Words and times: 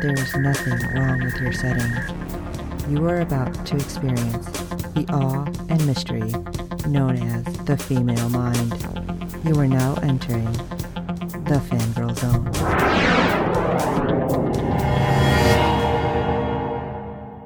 there 0.00 0.14
is 0.14 0.34
nothing 0.34 0.78
wrong 0.94 1.22
with 1.22 1.38
your 1.42 1.52
setting. 1.52 1.92
You 2.88 3.06
are 3.06 3.20
about 3.20 3.66
to 3.66 3.76
experience 3.76 4.46
the 4.94 5.04
awe 5.10 5.44
and 5.68 5.86
mystery 5.86 6.32
known 6.88 7.18
as 7.18 7.44
the 7.66 7.76
female 7.76 8.30
mind. 8.30 8.72
You 9.44 9.60
are 9.60 9.68
now 9.68 9.96
entering 9.96 10.50
the 11.44 11.60
fangirl 11.68 12.16
zone. 12.16 12.46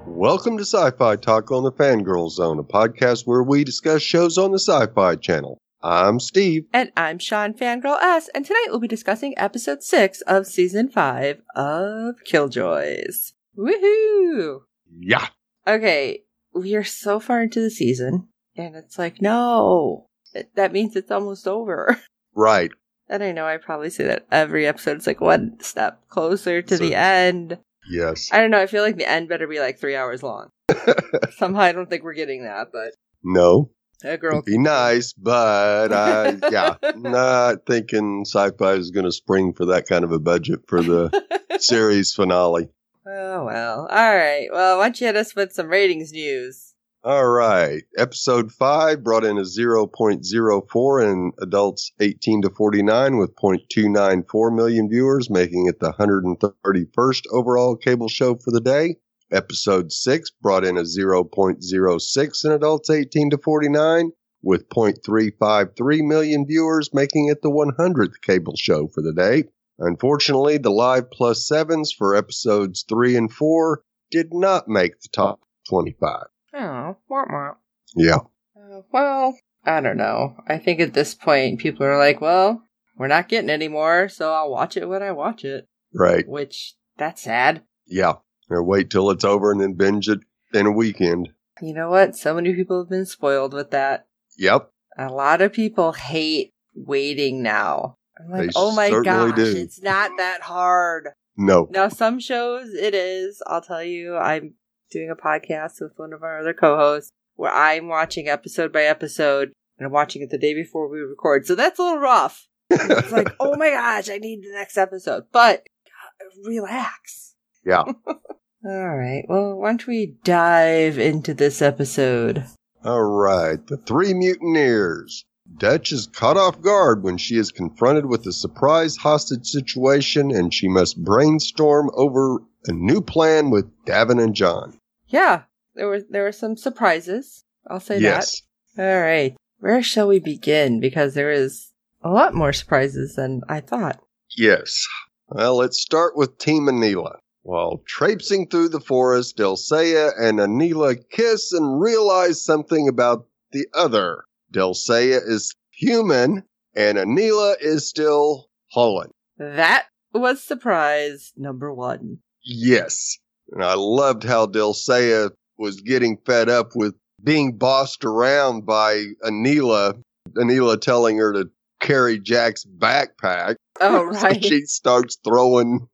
Welcome 0.06 0.56
to 0.58 0.62
Syfy 0.62 1.20
Talk 1.20 1.50
on 1.50 1.64
the 1.64 1.72
Fangirl 1.72 2.30
Zone, 2.30 2.60
a 2.60 2.62
podcast 2.62 3.26
where 3.26 3.42
we 3.42 3.64
discuss 3.64 4.00
shows 4.00 4.38
on 4.38 4.52
the 4.52 4.58
Syfy 4.58 5.20
Channel. 5.20 5.60
I'm 5.84 6.18
Steve. 6.18 6.64
And 6.72 6.90
I'm 6.96 7.18
Sean 7.18 7.52
Fangirl 7.52 8.00
S, 8.00 8.30
and 8.34 8.46
tonight 8.46 8.68
we'll 8.68 8.80
be 8.80 8.88
discussing 8.88 9.34
episode 9.36 9.82
6 9.82 10.22
of 10.22 10.46
season 10.46 10.88
5 10.88 11.42
of 11.54 12.14
Killjoys. 12.26 13.34
Woohoo! 13.56 14.60
Yeah. 14.98 15.26
Okay, 15.66 16.22
we 16.54 16.74
are 16.74 16.84
so 16.84 17.20
far 17.20 17.42
into 17.42 17.60
the 17.60 17.68
season, 17.70 18.28
and 18.56 18.74
it's 18.76 18.98
like, 18.98 19.20
no, 19.20 20.06
That- 20.32 20.54
that 20.54 20.72
means 20.72 20.96
it's 20.96 21.10
almost 21.10 21.46
over. 21.46 22.00
Right. 22.36 22.72
And 23.08 23.22
I 23.22 23.30
know 23.30 23.46
I 23.46 23.58
probably 23.58 23.90
say 23.90 24.06
that 24.08 24.26
every 24.32 24.66
episode. 24.66 24.96
It's 24.96 25.06
like 25.06 25.20
one 25.20 25.56
step 25.60 26.00
closer 26.08 26.62
to 26.62 26.76
So- 26.76 26.82
the 26.82 26.96
end. 26.96 27.58
Yes. 27.88 28.30
I 28.32 28.40
don't 28.40 28.50
know. 28.50 28.58
I 28.60 28.66
feel 28.66 28.82
like 28.82 28.96
the 28.96 29.08
end 29.08 29.28
better 29.28 29.46
be 29.46 29.60
like 29.60 29.78
three 29.78 29.94
hours 29.94 30.22
long. 30.24 30.48
Somehow 31.36 31.60
I 31.60 31.70
don't 31.70 31.88
think 31.88 32.02
we're 32.02 32.14
getting 32.14 32.42
that, 32.42 32.68
but 32.72 32.94
no. 33.22 33.70
A 34.02 34.18
girl. 34.18 34.34
It'd 34.34 34.44
be 34.44 34.58
nice, 34.58 35.12
but 35.12 35.92
I, 35.92 36.36
yeah, 36.50 36.76
not 36.96 37.66
thinking 37.66 38.24
Syfy 38.24 38.78
is 38.78 38.90
going 38.90 39.06
to 39.06 39.12
spring 39.12 39.52
for 39.54 39.66
that 39.66 39.86
kind 39.86 40.04
of 40.04 40.12
a 40.12 40.18
budget 40.18 40.60
for 40.66 40.82
the 40.82 41.10
series 41.58 42.12
finale. 42.12 42.70
Oh 43.06 43.44
well. 43.44 43.80
All 43.90 44.16
right. 44.16 44.48
Well, 44.50 44.78
why 44.78 44.84
don't 44.86 45.00
you 45.00 45.06
hit 45.06 45.16
us 45.16 45.34
with 45.34 45.52
some 45.52 45.68
ratings 45.68 46.12
news? 46.12 46.74
All 47.04 47.26
right. 47.26 47.82
Episode 47.98 48.50
5 48.50 49.04
brought 49.04 49.26
in 49.26 49.36
a 49.36 49.42
0.04 49.42 51.12
in 51.12 51.32
adults 51.38 51.92
18 52.00 52.42
to 52.42 52.48
49 52.48 53.18
with 53.18 53.36
0.294 53.36 54.56
million 54.56 54.88
viewers, 54.88 55.28
making 55.28 55.66
it 55.66 55.80
the 55.80 55.92
131st 55.92 57.22
overall 57.30 57.76
cable 57.76 58.08
show 58.08 58.36
for 58.36 58.50
the 58.52 58.60
day. 58.62 58.96
Episode 59.34 59.90
6 59.90 60.30
brought 60.40 60.64
in 60.64 60.78
a 60.78 60.82
0.06 60.82 62.44
in 62.44 62.52
adults 62.52 62.88
18 62.88 63.30
to 63.30 63.38
49 63.38 64.12
with 64.42 64.68
0.353 64.68 66.06
million 66.06 66.46
viewers, 66.46 66.94
making 66.94 67.28
it 67.28 67.42
the 67.42 67.50
100th 67.50 68.20
cable 68.22 68.54
show 68.56 68.86
for 68.86 69.02
the 69.02 69.12
day. 69.12 69.44
Unfortunately, 69.78 70.58
the 70.58 70.70
live 70.70 71.10
plus 71.10 71.48
sevens 71.48 71.92
for 71.92 72.14
episodes 72.14 72.84
3 72.88 73.16
and 73.16 73.32
4 73.32 73.82
did 74.10 74.32
not 74.32 74.68
make 74.68 75.00
the 75.00 75.08
top 75.08 75.40
25. 75.68 76.26
Oh, 76.54 76.96
wah, 77.08 77.24
wah. 77.28 77.54
Yeah. 77.96 78.20
Uh, 78.56 78.82
well, 78.92 79.36
I 79.64 79.80
don't 79.80 79.96
know. 79.96 80.36
I 80.46 80.58
think 80.58 80.78
at 80.78 80.94
this 80.94 81.14
point, 81.14 81.58
people 81.58 81.84
are 81.84 81.98
like, 81.98 82.20
well, 82.20 82.62
we're 82.96 83.08
not 83.08 83.28
getting 83.28 83.50
any 83.50 83.66
more, 83.66 84.08
so 84.08 84.32
I'll 84.32 84.50
watch 84.50 84.76
it 84.76 84.88
when 84.88 85.02
I 85.02 85.10
watch 85.10 85.44
it. 85.44 85.66
Right. 85.92 86.28
Which, 86.28 86.74
that's 86.96 87.22
sad. 87.22 87.62
Yeah. 87.86 88.14
Or 88.50 88.62
wait 88.62 88.90
till 88.90 89.10
it's 89.10 89.24
over 89.24 89.52
and 89.52 89.60
then 89.60 89.72
binge 89.74 90.08
it 90.08 90.20
in 90.52 90.66
a 90.66 90.72
weekend. 90.72 91.30
You 91.60 91.74
know 91.74 91.90
what? 91.90 92.16
So 92.16 92.34
many 92.34 92.54
people 92.54 92.78
have 92.80 92.90
been 92.90 93.06
spoiled 93.06 93.54
with 93.54 93.70
that. 93.70 94.06
Yep. 94.38 94.70
A 94.98 95.08
lot 95.08 95.40
of 95.42 95.52
people 95.52 95.92
hate 95.92 96.50
waiting 96.74 97.42
now. 97.42 97.96
I'm 98.18 98.30
like, 98.30 98.46
They 98.48 98.52
oh 98.56 98.74
my 98.74 98.90
gosh, 98.90 99.34
do. 99.34 99.56
it's 99.56 99.82
not 99.82 100.12
that 100.18 100.42
hard. 100.42 101.10
No. 101.36 101.68
Now, 101.70 101.88
some 101.88 102.20
shows 102.20 102.72
it 102.72 102.94
is. 102.94 103.42
I'll 103.46 103.60
tell 103.62 103.82
you, 103.82 104.16
I'm 104.16 104.54
doing 104.90 105.10
a 105.10 105.16
podcast 105.16 105.80
with 105.80 105.92
one 105.96 106.12
of 106.12 106.22
our 106.22 106.40
other 106.40 106.54
co-hosts 106.54 107.10
where 107.34 107.52
I'm 107.52 107.88
watching 107.88 108.28
episode 108.28 108.72
by 108.72 108.82
episode 108.82 109.52
and 109.78 109.86
I'm 109.86 109.92
watching 109.92 110.22
it 110.22 110.30
the 110.30 110.38
day 110.38 110.54
before 110.54 110.88
we 110.88 111.00
record. 111.00 111.46
So 111.46 111.54
that's 111.54 111.78
a 111.78 111.82
little 111.82 111.98
rough. 111.98 112.46
It's 112.70 113.12
like, 113.12 113.34
oh 113.40 113.56
my 113.56 113.70
gosh, 113.70 114.08
I 114.08 114.18
need 114.18 114.42
the 114.42 114.52
next 114.52 114.76
episode. 114.78 115.24
But 115.32 115.66
uh, 115.86 116.48
relax. 116.48 117.33
Yeah. 117.64 117.82
All 118.64 118.96
right. 118.96 119.24
Well, 119.28 119.56
why 119.56 119.68
don't 119.68 119.86
we 119.86 120.16
dive 120.24 120.98
into 120.98 121.34
this 121.34 121.60
episode? 121.60 122.44
All 122.84 123.02
right. 123.02 123.64
The 123.66 123.76
Three 123.76 124.14
Mutineers. 124.14 125.24
Dutch 125.58 125.92
is 125.92 126.06
caught 126.06 126.38
off 126.38 126.62
guard 126.62 127.02
when 127.02 127.18
she 127.18 127.36
is 127.36 127.52
confronted 127.52 128.06
with 128.06 128.26
a 128.26 128.32
surprise 128.32 128.96
hostage 128.96 129.46
situation 129.46 130.30
and 130.30 130.52
she 130.52 130.68
must 130.68 131.04
brainstorm 131.04 131.90
over 131.94 132.38
a 132.66 132.72
new 132.72 133.02
plan 133.02 133.50
with 133.50 133.70
D'avin 133.84 134.18
and 134.18 134.34
John. 134.34 134.78
Yeah, 135.06 135.42
there 135.74 135.86
were 135.86 136.00
there 136.00 136.24
were 136.24 136.32
some 136.32 136.56
surprises. 136.56 137.44
I'll 137.68 137.80
say 137.80 137.98
yes. 137.98 138.42
that. 138.76 138.96
All 138.96 139.02
right. 139.02 139.36
Where 139.58 139.82
shall 139.82 140.08
we 140.08 140.18
begin? 140.18 140.80
Because 140.80 141.14
there 141.14 141.30
is 141.30 141.72
a 142.02 142.10
lot 142.10 142.34
more 142.34 142.52
surprises 142.52 143.14
than 143.16 143.42
I 143.48 143.60
thought. 143.60 144.00
Yes. 144.36 144.86
Well, 145.28 145.56
let's 145.56 145.80
start 145.80 146.16
with 146.16 146.38
Team 146.38 146.64
Aneela. 146.64 147.16
While 147.44 147.82
traipsing 147.86 148.48
through 148.48 148.70
the 148.70 148.80
forest, 148.80 149.36
Delle 149.36 149.56
Seyah 149.58 150.12
and 150.18 150.38
Aneela 150.38 150.96
kiss 151.10 151.52
and 151.52 151.78
realize 151.78 152.42
something 152.42 152.88
about 152.88 153.26
the 153.52 153.66
other. 153.74 154.24
Delle 154.50 154.72
Seyah 154.72 155.20
is 155.22 155.54
human, 155.70 156.44
and 156.74 156.96
Aneela 156.96 157.56
is 157.60 157.86
still 157.86 158.46
Hullen. 158.74 159.10
That 159.36 159.84
was 160.14 160.42
surprise 160.42 161.34
number 161.36 161.72
one. 161.72 162.20
Yes. 162.42 163.18
And 163.52 163.62
I 163.62 163.74
loved 163.74 164.24
how 164.24 164.46
Delle 164.46 164.72
Seyah 164.72 165.30
was 165.58 165.82
getting 165.82 166.16
fed 166.24 166.48
up 166.48 166.70
with 166.74 166.94
being 167.22 167.58
bossed 167.58 168.06
around 168.06 168.64
by 168.64 169.04
Aneela. 169.22 170.00
Aneela 170.30 170.80
telling 170.80 171.18
her 171.18 171.34
to 171.34 171.50
carry 171.80 172.18
Jack's 172.18 172.64
backpack. 172.64 173.56
Oh 173.82 174.10
So 174.14 174.20
right. 174.20 174.42
she 174.42 174.62
starts 174.62 175.18
throwing 175.22 175.88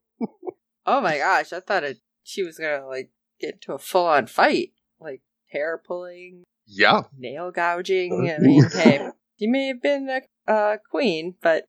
oh 0.91 1.01
my 1.01 1.19
gosh, 1.19 1.53
I 1.53 1.61
thought 1.61 1.85
it, 1.85 1.99
she 2.25 2.43
was 2.43 2.59
gonna 2.59 2.87
like 2.87 3.11
get 3.41 3.55
into 3.55 3.73
a 3.73 3.79
full 3.79 4.07
on 4.07 4.27
fight, 4.27 4.73
like 5.01 5.23
hair 5.53 5.81
pulling, 5.87 6.45
Yeah. 6.67 7.03
nail 7.17 7.51
gouging. 7.53 8.31
I 8.31 8.39
mean, 8.39 8.69
hey, 8.73 9.09
you 9.39 9.51
may 9.51 9.69
have 9.69 9.81
been 9.83 10.09
a 10.09 10.51
uh, 10.51 10.77
queen, 10.91 11.37
but 11.43 11.65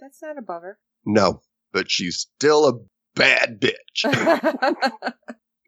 that's 0.00 0.22
not 0.22 0.38
above 0.38 0.62
her. 0.62 0.78
No, 1.04 1.42
but 1.72 1.90
she's 1.90 2.28
still 2.36 2.68
a 2.68 2.78
bad 3.14 3.60
bitch. 3.60 4.04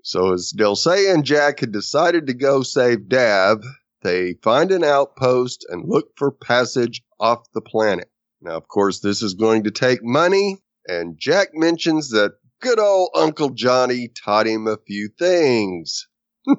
so 0.02 0.32
as 0.32 0.52
Delle 0.56 0.76
Seyah 0.76 1.14
and 1.14 1.24
Jack 1.24 1.60
had 1.60 1.72
decided 1.72 2.26
to 2.28 2.34
go 2.34 2.62
save 2.62 3.08
Dav, 3.08 3.62
they 4.02 4.34
find 4.42 4.70
an 4.70 4.84
outpost 4.84 5.66
and 5.68 5.88
look 5.88 6.08
for 6.16 6.30
passage 6.30 7.02
off 7.18 7.50
the 7.54 7.60
planet. 7.60 8.08
Now, 8.40 8.56
of 8.56 8.68
course, 8.68 9.00
this 9.00 9.22
is 9.22 9.34
going 9.34 9.64
to 9.64 9.70
take 9.70 10.00
money, 10.04 10.58
and 10.86 11.18
Jack 11.18 11.48
mentions 11.54 12.10
that 12.10 12.32
good 12.64 12.80
old 12.80 13.10
Uncle 13.14 13.50
Johnny 13.50 14.08
taught 14.08 14.46
him 14.46 14.66
a 14.66 14.78
few 14.86 15.10
things. 15.18 16.08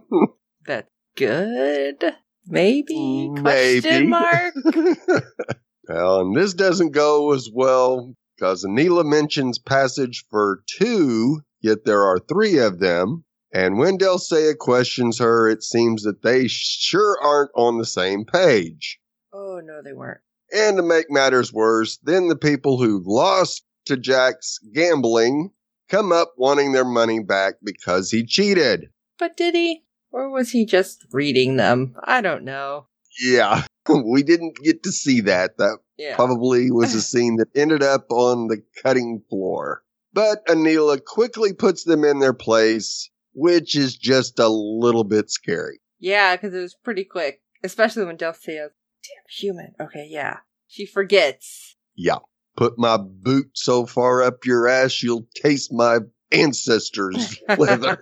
that's 0.68 0.88
good. 1.18 2.16
Maybe? 2.46 3.28
Maybe. 3.28 3.42
Question 3.42 4.10
mark. 4.10 4.54
well, 5.90 6.22
and 6.22 6.36
this 6.36 6.54
doesn't 6.54 6.92
go 6.92 7.34
as 7.34 7.50
well 7.52 8.14
because 8.38 8.64
Aneela 8.64 9.04
mentions 9.04 9.58
passage 9.58 10.26
for 10.30 10.62
two, 10.78 11.42
yet 11.60 11.86
there 11.86 12.04
are 12.04 12.20
three 12.20 12.60
of 12.60 12.80
them. 12.80 13.24
And 13.52 13.80
when 13.80 13.98
Delle 13.98 14.20
Seyah 14.20 14.58
questions 14.60 15.18
her, 15.18 15.50
it 15.50 15.64
seems 15.64 16.04
that 16.04 16.22
they 16.22 16.48
sure 16.48 17.18
aren't 17.20 17.52
on 17.56 17.80
the 17.80 17.86
same 17.86 18.26
page. 18.26 19.00
Oh 19.34 19.60
no, 19.64 19.82
they 19.82 19.94
weren't. 19.94 20.22
And 20.54 20.78
to 20.78 20.84
make 20.84 21.10
matters 21.10 21.52
worse, 21.52 21.98
then 22.04 22.28
the 22.28 22.36
people 22.36 22.78
who 22.78 23.02
lost 23.04 23.64
to 23.88 23.98
Jack's 23.98 24.60
gambling 24.72 25.50
come 25.90 26.12
up 26.12 26.34
wanting 26.38 26.72
their 26.72 26.86
money 26.86 27.20
back 27.22 27.56
because 27.64 28.12
he 28.12 28.26
cheated. 28.26 28.90
But 29.18 29.38
did 29.38 29.56
he? 29.56 29.84
Or 30.12 30.30
was 30.30 30.52
he 30.52 30.66
just 30.66 31.06
reading 31.12 31.58
them? 31.58 31.96
I 32.04 32.22
don't 32.22 32.44
know. 32.44 32.88
Yeah, 33.22 33.64
we 33.90 34.24
didn't 34.24 34.58
get 34.64 34.84
to 34.84 34.92
see 34.92 35.22
that. 35.22 35.58
That 35.58 35.80
Yeah. 35.98 36.16
probably 36.16 36.72
was 36.72 36.94
a 36.96 37.02
scene 37.12 37.38
that 37.38 37.50
ended 37.56 37.84
up 37.84 38.08
on 38.12 38.48
the 38.48 38.62
cutting 38.84 39.22
floor. 39.30 39.84
But 40.14 40.46
Aneela 40.48 41.04
quickly 41.04 41.54
puts 41.54 41.84
them 41.84 42.04
in 42.04 42.20
their 42.20 42.34
place 42.34 43.10
which 43.38 43.76
is 43.76 43.98
just 43.98 44.40
a 44.40 44.48
little 44.48 45.04
bit 45.04 45.30
scary. 45.30 45.82
Yeah, 46.00 46.36
because 46.38 46.54
it 46.54 46.62
was 46.62 46.74
pretty 46.74 47.04
quick, 47.04 47.42
especially 47.66 48.06
when 48.06 48.16
Delle 48.16 48.32
Seyah. 48.32 48.70
Damn 49.04 49.26
human. 49.30 49.74
Okay, 49.80 50.08
yeah. 50.10 50.38
She 50.68 50.86
forgets. 50.86 51.76
Yeah. 51.96 52.20
Put 52.56 52.78
my 52.78 52.98
boot 52.98 53.52
so 53.54 53.86
far 53.86 54.24
up 54.24 54.46
your 54.46 54.68
ass, 54.68 55.04
you'll 55.04 55.28
taste 55.36 55.74
my 55.74 56.00
ancestors' 56.32 57.42
leather. 57.58 58.02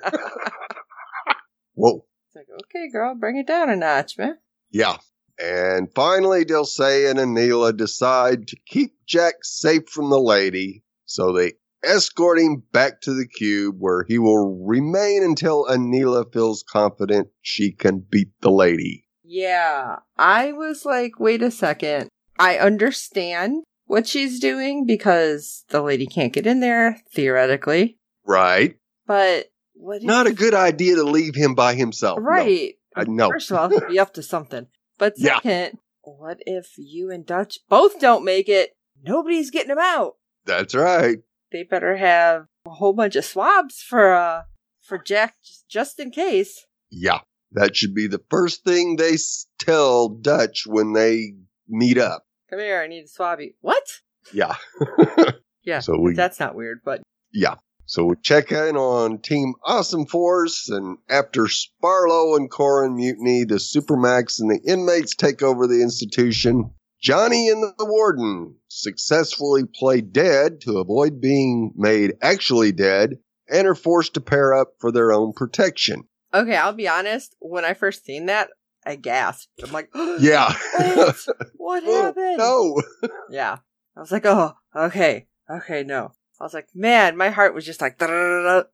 Whoa. 1.73 2.05
It's 2.27 2.35
like, 2.35 2.47
okay, 2.65 2.89
girl, 2.91 3.15
bring 3.15 3.37
it 3.37 3.47
down 3.47 3.69
a 3.69 3.75
notch, 3.75 4.17
man. 4.17 4.37
Yeah. 4.71 4.97
And 5.39 5.91
finally, 5.93 6.45
Delle 6.45 6.65
Seyah 6.65 7.11
and 7.11 7.19
Aneela 7.19 7.75
decide 7.75 8.47
to 8.49 8.57
keep 8.67 8.93
Jack 9.07 9.35
safe 9.43 9.89
from 9.89 10.09
the 10.09 10.19
lady, 10.19 10.83
so 11.05 11.33
they 11.33 11.53
escort 11.83 12.39
him 12.39 12.63
back 12.71 13.01
to 13.01 13.13
the 13.13 13.27
cube 13.27 13.75
where 13.79 14.03
he 14.07 14.19
will 14.19 14.63
remain 14.63 15.23
until 15.23 15.65
Aneela 15.65 16.31
feels 16.31 16.63
confident 16.63 17.29
she 17.41 17.71
can 17.71 18.05
beat 18.09 18.29
the 18.41 18.51
lady. 18.51 19.05
Yeah, 19.23 19.97
I 20.17 20.53
was 20.53 20.85
like, 20.85 21.19
wait 21.19 21.41
a 21.41 21.51
second. 21.51 22.09
I 22.37 22.57
understand 22.57 23.63
what 23.85 24.07
she's 24.07 24.39
doing 24.39 24.85
because 24.85 25.63
the 25.69 25.81
lady 25.81 26.05
can't 26.07 26.33
get 26.33 26.47
in 26.47 26.59
there, 26.59 26.99
theoretically. 27.13 27.97
Right. 28.25 28.75
But 29.05 29.51
what 29.73 30.03
Not 30.03 30.27
a 30.27 30.33
good 30.33 30.53
idea 30.53 30.95
to 30.95 31.03
leave 31.03 31.35
him 31.35 31.55
by 31.55 31.75
himself. 31.75 32.19
no. 32.19 32.25
Right. 32.25 32.75
I 32.95 33.03
know. 33.05 33.29
First 33.29 33.51
of 33.51 33.57
all, 33.57 33.69
he'd 33.69 33.87
be 33.87 33.99
up 33.99 34.13
to 34.13 34.23
something. 34.23 34.67
But 34.97 35.13
Yeah. 35.17 35.35
second, 35.35 35.79
what 36.03 36.37
if 36.45 36.73
you 36.77 37.09
and 37.11 37.25
Dutch 37.25 37.59
both 37.69 37.99
don't 37.99 38.23
make 38.23 38.47
it? 38.47 38.75
Nobody's 39.03 39.49
getting 39.51 39.71
him 39.71 39.79
out. 39.79 40.15
That's 40.45 40.75
right. 40.75 41.17
They 41.51 41.63
better 41.63 41.97
have 41.97 42.45
a 42.65 42.69
whole 42.71 42.93
bunch 42.93 43.15
of 43.15 43.25
swabs 43.25 43.81
for 43.81 44.13
uh 44.13 44.43
for 44.81 44.97
Jack 44.97 45.35
just, 45.43 45.67
just 45.69 45.99
in 45.99 46.11
case. 46.11 46.65
Yeah. 46.91 47.19
That 47.51 47.75
should 47.75 47.93
be 47.93 48.07
the 48.07 48.21
first 48.29 48.63
thing 48.63 48.95
they 48.95 49.13
s- 49.13 49.47
tell 49.59 50.09
Dutch 50.09 50.63
when 50.67 50.93
they 50.93 51.33
meet 51.67 51.97
up. 51.97 52.25
Come 52.53 52.59
here, 52.59 52.79
I 52.83 52.87
need 52.87 53.05
a 53.05 53.07
swabby. 53.07 53.55
What? 53.61 53.83
Yeah. 54.31 54.55
Yeah, 55.65 55.79
So 55.79 55.97
we- 55.97 56.13
that's 56.13 56.39
not 56.41 56.55
weird, 56.55 56.81
but 56.85 57.01
Yeah. 57.31 57.55
So 57.85 58.03
we 58.05 58.15
check 58.21 58.51
in 58.51 58.75
on 58.77 59.19
Team 59.19 59.53
Awesome 59.63 60.05
Force, 60.05 60.67
and 60.69 60.97
after 61.09 61.47
Sparlow 61.47 62.35
and 62.35 62.51
Corin 62.51 62.95
mutiny, 62.97 63.43
the 63.45 63.55
Supermax 63.55 64.39
and 64.41 64.51
the 64.51 64.59
inmates 64.69 65.15
take 65.15 65.41
over 65.41 65.65
the 65.65 65.81
institution. 65.81 66.71
Johnny 67.01 67.47
and 67.49 67.63
the 67.63 67.85
Warden 67.85 68.55
successfully 68.67 69.63
play 69.65 70.01
dead 70.01 70.61
to 70.61 70.79
avoid 70.79 71.19
being 71.21 71.71
made 71.75 72.13
actually 72.21 72.71
dead 72.73 73.17
and 73.49 73.65
are 73.65 73.73
forced 73.75 74.13
to 74.15 74.21
pair 74.21 74.53
up 74.53 74.73
for 74.79 74.91
their 74.91 75.11
own 75.13 75.31
protection. 75.33 76.03
okay, 76.33 76.55
I'll 76.57 76.73
be 76.73 76.87
honest. 76.89 77.35
When 77.39 77.63
I 77.65 77.73
first 77.73 78.03
seen 78.05 78.25
that, 78.27 78.49
I 78.85 78.95
gasped. 78.95 79.49
I'm 79.63 79.71
like, 79.71 79.89
Yeah. 80.19 80.53
what? 80.95 81.17
What 81.57 81.83
oh, 81.85 82.03
happened? 82.03 82.37
no. 82.37 82.81
Yeah. 83.29 83.57
I 83.95 83.99
was 83.99 84.11
like, 84.11 84.25
oh, 84.25 84.53
okay, 84.75 85.27
okay, 85.49 85.83
no. 85.83 86.11
I 86.39 86.43
was 86.43 86.53
like, 86.53 86.67
man, 86.73 87.15
my 87.15 87.29
heart 87.29 87.53
was 87.53 87.65
just 87.65 87.79
like, 87.79 87.97
"Da-da-da-da." 87.99 88.67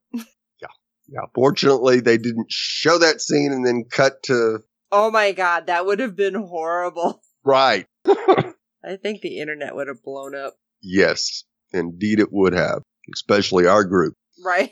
Yeah. 1.10 1.26
Fortunately, 1.34 2.00
they 2.00 2.18
didn't 2.18 2.50
show 2.50 2.98
that 2.98 3.20
scene 3.20 3.52
and 3.52 3.66
then 3.66 3.84
cut 3.90 4.22
to 4.24 4.60
oh 4.92 5.10
my 5.10 5.32
god, 5.32 5.66
that 5.66 5.84
would 5.86 5.98
have 5.98 6.16
been 6.16 6.34
horrible. 6.34 7.20
right. 7.44 7.86
I 8.06 8.96
think 9.02 9.20
the 9.20 9.38
internet 9.38 9.74
would 9.74 9.88
have 9.88 10.02
blown 10.02 10.34
up. 10.34 10.54
Yes, 10.82 11.44
indeed 11.72 12.20
it 12.20 12.32
would 12.32 12.54
have, 12.54 12.82
especially 13.12 13.66
our 13.66 13.84
group. 13.84 14.14
Right? 14.42 14.70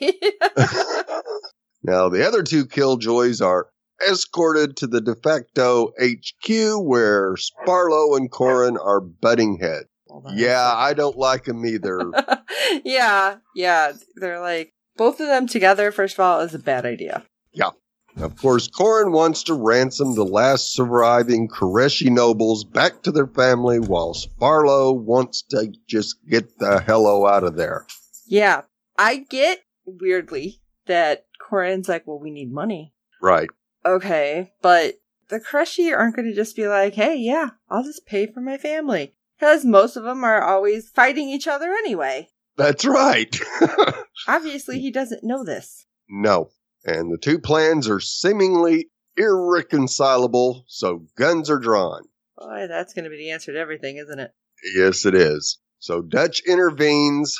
now, 1.82 2.08
the 2.08 2.26
other 2.26 2.42
two 2.42 2.66
killjoys 2.66 3.42
are 3.42 3.68
escorted 4.06 4.76
to 4.78 4.86
the 4.86 5.00
de 5.00 5.14
facto 5.14 5.92
HQ 6.00 6.84
where 6.84 7.36
Sparlow 7.36 8.16
and 8.16 8.30
Corin 8.30 8.76
are 8.76 9.00
butting 9.00 9.58
heads. 9.58 9.88
Hold 10.08 10.26
on 10.26 10.38
a 10.38 10.40
Yeah, 10.40 10.72
I 10.74 10.94
don't 10.94 11.16
like 11.16 11.44
them 11.44 11.64
either. 11.64 12.10
yeah, 12.84 13.36
yeah. 13.54 13.92
They're 14.16 14.40
like, 14.40 14.72
both 14.96 15.20
of 15.20 15.26
them 15.26 15.46
together, 15.46 15.92
first 15.92 16.14
of 16.14 16.20
all, 16.20 16.40
is 16.40 16.54
a 16.54 16.58
bad 16.58 16.84
idea. 16.84 17.24
Yeah. 17.52 17.70
Of 18.16 18.36
course, 18.36 18.66
Corin 18.66 19.12
wants 19.12 19.44
to 19.44 19.54
ransom 19.54 20.16
the 20.16 20.24
last 20.24 20.72
surviving 20.72 21.48
Qreshi 21.48 22.10
nobles 22.10 22.64
back 22.64 23.02
to 23.02 23.12
their 23.12 23.28
family 23.28 23.78
while 23.78 24.12
Sparlow 24.12 24.92
wants 24.92 25.42
to 25.50 25.72
just 25.86 26.16
get 26.28 26.58
the 26.58 26.80
hello 26.80 27.26
out 27.26 27.44
of 27.44 27.54
there. 27.56 27.86
Yeah. 28.26 28.62
I 28.96 29.18
get, 29.18 29.60
weirdly, 29.86 30.60
that 30.86 31.26
Corin's 31.40 31.88
like, 31.88 32.06
well, 32.08 32.18
we 32.18 32.32
need 32.32 32.52
money. 32.52 32.92
Right. 33.22 33.48
Okay, 33.88 34.52
but 34.60 34.96
the 35.28 35.40
Qreshi 35.40 35.96
aren't 35.96 36.14
going 36.14 36.28
to 36.28 36.34
just 36.34 36.54
be 36.54 36.68
like, 36.68 36.94
hey, 36.94 37.16
yeah, 37.16 37.50
I'll 37.70 37.82
just 37.82 38.04
pay 38.04 38.26
for 38.26 38.42
my 38.42 38.58
family. 38.58 39.14
Because 39.38 39.64
most 39.64 39.96
of 39.96 40.04
them 40.04 40.24
are 40.24 40.42
always 40.42 40.90
fighting 40.90 41.30
each 41.30 41.46
other 41.46 41.70
anyway. 41.72 42.28
That's 42.58 42.84
right. 42.84 43.34
Obviously, 44.28 44.78
he 44.80 44.90
doesn't 44.90 45.24
know 45.24 45.42
this. 45.42 45.86
No. 46.10 46.50
And 46.84 47.10
the 47.10 47.18
two 47.18 47.38
plans 47.38 47.88
are 47.88 48.00
seemingly 48.00 48.90
irreconcilable, 49.16 50.64
so 50.66 51.06
guns 51.16 51.48
are 51.48 51.58
drawn. 51.58 52.02
Boy, 52.36 52.66
that's 52.68 52.92
going 52.92 53.04
to 53.04 53.10
be 53.10 53.16
the 53.16 53.30
answer 53.30 53.54
to 53.54 53.58
everything, 53.58 53.96
isn't 53.96 54.18
it? 54.18 54.32
Yes, 54.74 55.06
it 55.06 55.14
is. 55.14 55.58
So 55.78 56.02
Dutch 56.02 56.42
intervenes 56.46 57.38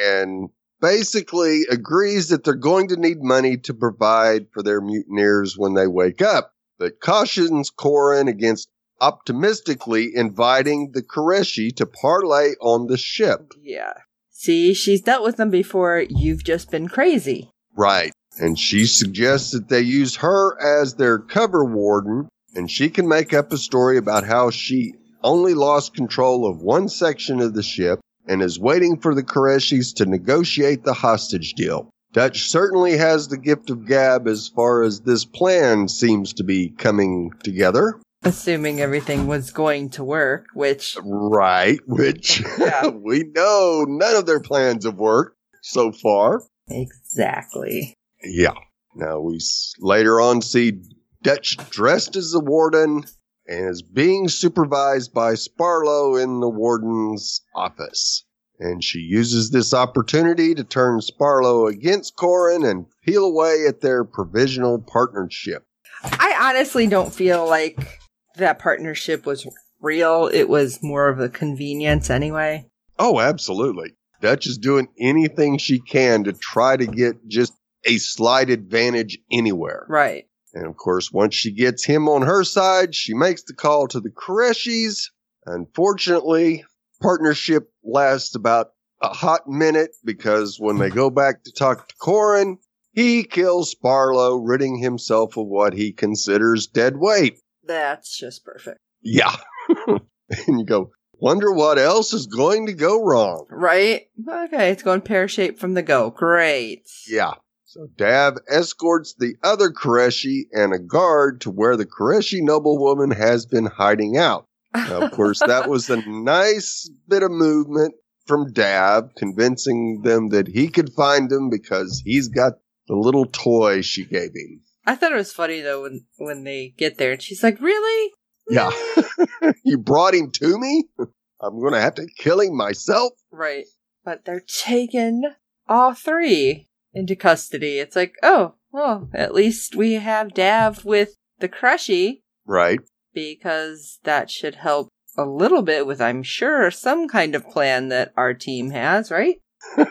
and 0.00 0.50
basically 0.80 1.62
agrees 1.70 2.28
that 2.28 2.44
they're 2.44 2.54
going 2.54 2.88
to 2.88 2.96
need 2.96 3.22
money 3.22 3.56
to 3.58 3.74
provide 3.74 4.46
for 4.52 4.62
their 4.62 4.80
mutineers 4.80 5.56
when 5.56 5.74
they 5.74 5.86
wake 5.86 6.22
up, 6.22 6.52
but 6.78 7.00
cautions 7.00 7.70
Corin 7.70 8.28
against 8.28 8.68
optimistically 9.00 10.10
inviting 10.14 10.90
the 10.92 11.02
Qreshi 11.02 11.74
to 11.76 11.86
parlay 11.86 12.54
on 12.60 12.86
the 12.86 12.96
ship. 12.96 13.52
Yeah. 13.62 13.92
See, 14.30 14.74
she's 14.74 15.00
dealt 15.00 15.24
with 15.24 15.36
them 15.36 15.50
before. 15.50 16.04
You've 16.08 16.44
just 16.44 16.70
been 16.70 16.88
crazy. 16.88 17.50
Right. 17.76 18.12
And 18.40 18.58
she 18.58 18.86
suggests 18.86 19.52
that 19.52 19.68
they 19.68 19.80
use 19.80 20.16
her 20.16 20.56
as 20.60 20.94
their 20.94 21.18
cover 21.18 21.64
warden, 21.64 22.28
and 22.54 22.70
she 22.70 22.88
can 22.88 23.08
make 23.08 23.34
up 23.34 23.52
a 23.52 23.58
story 23.58 23.98
about 23.98 24.24
how 24.24 24.50
she 24.50 24.94
only 25.24 25.54
lost 25.54 25.94
control 25.94 26.46
of 26.46 26.62
one 26.62 26.88
section 26.88 27.40
of 27.40 27.54
the 27.54 27.62
ship 27.62 28.00
and 28.28 28.42
is 28.42 28.60
waiting 28.60 28.98
for 28.98 29.14
the 29.14 29.22
Qreshis 29.22 29.94
to 29.96 30.06
negotiate 30.06 30.84
the 30.84 30.92
hostage 30.94 31.54
deal. 31.54 31.90
Dutch 32.12 32.48
certainly 32.48 32.96
has 32.96 33.28
the 33.28 33.36
gift 33.38 33.70
of 33.70 33.86
gab 33.86 34.26
as 34.28 34.48
far 34.48 34.82
as 34.82 35.00
this 35.00 35.24
plan 35.24 35.88
seems 35.88 36.32
to 36.34 36.44
be 36.44 36.70
coming 36.70 37.30
together. 37.42 38.00
Assuming 38.24 38.80
everything 38.80 39.26
was 39.26 39.50
going 39.50 39.90
to 39.90 40.02
work, 40.02 40.46
which, 40.54 40.96
Right, 41.02 41.78
which 41.86 42.42
Yeah. 42.58 42.86
we 43.04 43.24
know 43.34 43.84
none 43.88 44.16
of 44.16 44.26
their 44.26 44.40
plans 44.40 44.84
have 44.84 44.98
worked 44.98 45.36
so 45.62 45.92
far. 45.92 46.42
exactly. 46.68 47.94
Yeah. 48.24 48.54
Now 48.94 49.20
we 49.20 49.38
later 49.78 50.20
on 50.20 50.42
see 50.42 50.80
Dutch 51.22 51.56
dressed 51.70 52.16
as 52.16 52.30
the 52.32 52.40
warden 52.40 53.04
and 53.48 53.68
is 53.68 53.82
being 53.82 54.28
supervised 54.28 55.12
by 55.14 55.34
Sparlow 55.34 56.16
in 56.16 56.40
the 56.40 56.48
warden's 56.48 57.40
office. 57.54 58.24
And 58.60 58.82
she 58.82 58.98
uses 58.98 59.50
this 59.50 59.72
opportunity 59.72 60.54
to 60.54 60.64
turn 60.64 61.00
Sparlow 61.00 61.66
against 61.66 62.16
Corin 62.16 62.64
and 62.64 62.86
peel 63.04 63.24
away 63.24 63.64
at 63.68 63.80
their 63.80 64.04
provisional 64.04 64.80
partnership. 64.80 65.64
I 66.02 66.36
honestly 66.40 66.86
don't 66.86 67.14
feel 67.14 67.48
like 67.48 68.00
that 68.36 68.58
partnership 68.58 69.26
was 69.26 69.46
real. 69.80 70.28
It 70.32 70.48
was 70.48 70.82
more 70.82 71.08
of 71.08 71.20
a 71.20 71.28
convenience 71.28 72.10
anyway. 72.10 72.66
Oh, 72.98 73.20
absolutely. 73.20 73.94
Dutch 74.20 74.46
is 74.46 74.58
doing 74.58 74.88
anything 74.98 75.58
she 75.58 75.78
can 75.78 76.24
to 76.24 76.32
try 76.32 76.76
to 76.76 76.86
get 76.86 77.28
just 77.28 77.52
a 77.84 77.98
slight 77.98 78.50
advantage 78.50 79.18
anywhere. 79.30 79.86
Right. 79.88 80.27
And 80.54 80.66
of 80.66 80.76
course, 80.76 81.12
once 81.12 81.34
she 81.34 81.52
gets 81.52 81.84
him 81.84 82.08
on 82.08 82.22
her 82.22 82.44
side, 82.44 82.94
she 82.94 83.14
makes 83.14 83.42
the 83.42 83.54
call 83.54 83.88
to 83.88 84.00
the 84.00 84.10
Qreshis. 84.10 85.10
Unfortunately, 85.46 86.64
partnership 87.00 87.70
lasts 87.84 88.34
about 88.34 88.68
a 89.00 89.08
hot 89.08 89.48
minute 89.48 89.90
because 90.04 90.58
when 90.58 90.78
they 90.78 90.90
go 90.90 91.10
back 91.10 91.44
to 91.44 91.52
talk 91.52 91.88
to 91.88 91.94
Corin, 91.96 92.58
he 92.92 93.22
kills 93.22 93.70
Sparlow, 93.70 94.36
ridding 94.36 94.78
himself 94.78 95.36
of 95.36 95.46
what 95.46 95.72
he 95.72 95.92
considers 95.92 96.66
dead 96.66 96.96
weight. 96.96 97.38
That's 97.64 98.16
just 98.18 98.44
perfect. 98.44 98.78
Yeah. 99.02 99.36
and 99.88 100.00
you 100.48 100.64
go, 100.64 100.90
wonder 101.20 101.52
what 101.52 101.78
else 101.78 102.12
is 102.12 102.26
going 102.26 102.66
to 102.66 102.72
go 102.72 103.04
wrong. 103.04 103.46
Right? 103.50 104.08
Okay, 104.28 104.70
it's 104.70 104.82
going 104.82 105.02
pear 105.02 105.28
shaped 105.28 105.60
from 105.60 105.74
the 105.74 105.82
go. 105.82 106.10
Great. 106.10 106.88
Yeah. 107.06 107.34
So 107.68 107.86
Dav 107.98 108.38
escorts 108.48 109.14
the 109.18 109.34
other 109.42 109.68
Qreshi 109.68 110.44
and 110.52 110.72
a 110.72 110.78
guard 110.78 111.42
to 111.42 111.50
where 111.50 111.76
the 111.76 111.84
Qreshi 111.84 112.40
noblewoman 112.40 113.10
has 113.10 113.44
been 113.44 113.66
hiding 113.66 114.16
out. 114.16 114.46
Now, 114.74 115.02
of 115.02 115.10
course, 115.10 115.40
that 115.40 115.68
was 115.68 115.90
a 115.90 116.00
nice 116.08 116.90
bit 117.08 117.22
of 117.22 117.30
movement 117.30 117.94
from 118.24 118.54
Dav, 118.54 119.10
convincing 119.18 120.00
them 120.02 120.30
that 120.30 120.48
he 120.48 120.68
could 120.68 120.94
find 120.94 121.28
them 121.28 121.50
because 121.50 122.00
he's 122.02 122.28
got 122.28 122.54
the 122.86 122.96
little 122.96 123.26
toy 123.26 123.82
she 123.82 124.06
gave 124.06 124.30
him. 124.34 124.62
I 124.86 124.94
thought 124.94 125.12
it 125.12 125.16
was 125.16 125.34
funny 125.34 125.60
though 125.60 125.82
when 125.82 126.06
when 126.16 126.44
they 126.44 126.72
get 126.78 126.96
there 126.96 127.12
and 127.12 127.22
she's 127.22 127.42
like, 127.42 127.60
"Really? 127.60 128.12
Yeah. 128.48 128.70
you 129.62 129.76
brought 129.76 130.14
him 130.14 130.30
to 130.30 130.58
me? 130.58 130.84
I'm 130.98 131.60
going 131.60 131.74
to 131.74 131.82
have 131.82 131.96
to 131.96 132.06
kill 132.16 132.40
him 132.40 132.56
myself? 132.56 133.12
Right. 133.30 133.66
But 134.06 134.24
they're 134.24 134.40
taking 134.40 135.24
all 135.68 135.92
three 135.92 136.67
into 136.98 137.16
custody. 137.16 137.78
It's 137.78 137.96
like, 137.96 138.14
oh, 138.22 138.54
well, 138.72 139.08
at 139.14 139.34
least 139.34 139.74
we 139.74 139.94
have 139.94 140.34
Dav 140.34 140.84
with 140.84 141.14
the 141.38 141.48
Qreshi 141.48 142.22
Right. 142.46 142.80
because 143.14 143.98
that 144.04 144.30
should 144.30 144.56
help 144.56 144.88
a 145.16 145.24
little 145.24 145.62
bit 145.62 145.86
with, 145.86 146.00
I'm 146.00 146.22
sure, 146.22 146.70
some 146.70 147.08
kind 147.08 147.34
of 147.34 147.48
plan 147.48 147.88
that 147.88 148.12
our 148.16 148.34
team 148.34 148.70
has, 148.70 149.10
right? 149.10 149.36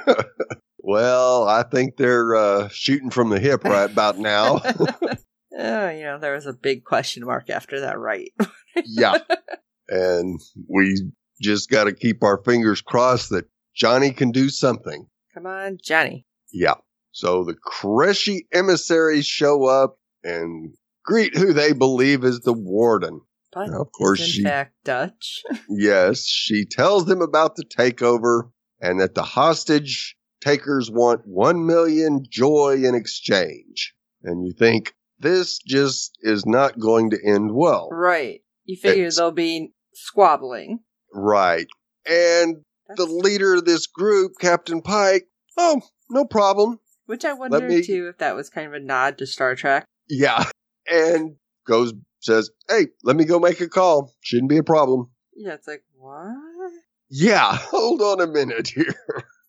Well, 0.80 1.46
I 1.50 1.64
think 1.64 1.98
they're 1.98 2.34
uh, 2.34 2.70
shooting 2.70 3.10
from 3.10 3.28
the 3.30 3.42
hip 3.42 3.66
right 3.66 3.92
about 3.92 4.18
now. 4.18 4.62
Oh, 5.60 5.90
you 5.90 6.04
know, 6.04 6.20
there 6.20 6.36
was 6.36 6.46
a 6.46 6.54
big 6.54 6.84
question 6.84 7.26
mark 7.26 7.50
after 7.50 7.80
that, 7.80 7.98
right? 7.98 8.32
yeah. 8.86 9.18
And 9.90 10.40
we 10.70 11.10
just 11.42 11.72
got 11.72 11.86
to 11.86 11.94
keep 11.94 12.22
our 12.24 12.42
fingers 12.44 12.80
crossed 12.82 13.32
that 13.32 13.50
Johnny 13.76 14.12
can 14.12 14.30
do 14.30 14.50
something. 14.50 15.08
Come 15.34 15.48
on, 15.48 15.80
Johnny. 15.84 16.28
Yeah. 16.54 16.76
So 17.18 17.44
the 17.44 17.56
Qreshi 17.56 18.42
emissaries 18.54 19.26
show 19.26 19.66
up 19.66 19.98
and 20.24 20.76
greet 21.04 21.36
who 21.36 21.52
they 21.52 21.74
believe 21.74 22.24
is 22.24 22.42
the 22.42 22.54
warden. 22.54 23.22
But 23.52 23.72
Of 23.74 23.88
course 23.92 24.20
in 24.22 24.28
she- 24.28 24.44
fact 24.44 24.76
Dutch. 24.86 25.42
Yes, 25.68 26.26
she 26.28 26.64
tells 26.64 27.06
them 27.08 27.24
about 27.24 27.56
the 27.56 27.64
takeover 27.66 28.52
and 28.80 29.00
that 29.00 29.16
the 29.16 29.24
hostage 29.24 30.16
takers 30.42 30.92
want 30.92 31.22
1 31.26 31.66
million 31.66 32.24
joy 32.30 32.84
in 32.84 32.94
exchange. 32.94 33.96
And 34.22 34.46
you 34.46 34.54
think 34.54 34.94
this 35.18 35.58
just 35.58 36.20
is 36.22 36.46
not 36.46 36.78
going 36.80 37.10
to 37.10 37.18
end 37.26 37.50
well. 37.56 37.90
right. 37.92 38.42
You 38.66 38.76
figure 38.78 39.06
It's- 39.06 39.16
they'll 39.16 39.32
be 39.32 39.74
squabbling. 39.96 40.82
Right. 41.12 41.66
And 42.06 42.58
the 42.96 43.06
leader 43.08 43.56
of 43.56 43.66
this 43.66 43.88
group, 43.88 44.34
Captain 44.40 44.84
Pike, 44.84 45.26
oh, 45.58 45.82
no 46.12 46.24
problem. 46.26 46.80
Which 47.08 47.26
I 47.26 47.34
wonder 47.34 47.68
me- 47.68 47.84
too 47.84 48.08
if 48.10 48.20
that 48.20 48.36
was 48.36 48.50
kind 48.50 48.68
of 48.68 48.74
a 48.74 48.80
nod 48.80 49.18
to 49.18 49.26
Star 49.26 49.56
Trek. 49.56 49.86
Yeah. 50.08 50.46
And 50.90 51.36
goes, 51.66 51.94
says, 52.20 52.50
hey, 52.70 52.88
let 53.04 53.16
me 53.16 53.26
go 53.26 53.40
make 53.40 53.60
a 53.60 53.68
call. 53.68 54.14
Shouldn't 54.22 54.50
be 54.50 54.58
a 54.58 54.64
problem. 54.64 55.10
Yeah, 55.36 55.54
it's 55.54 55.68
like, 55.68 55.84
what? 55.98 56.72
Yeah, 57.10 57.52
hold 57.56 58.02
on 58.02 58.22
a 58.22 58.28
minute 58.28 58.68
here. 58.70 58.96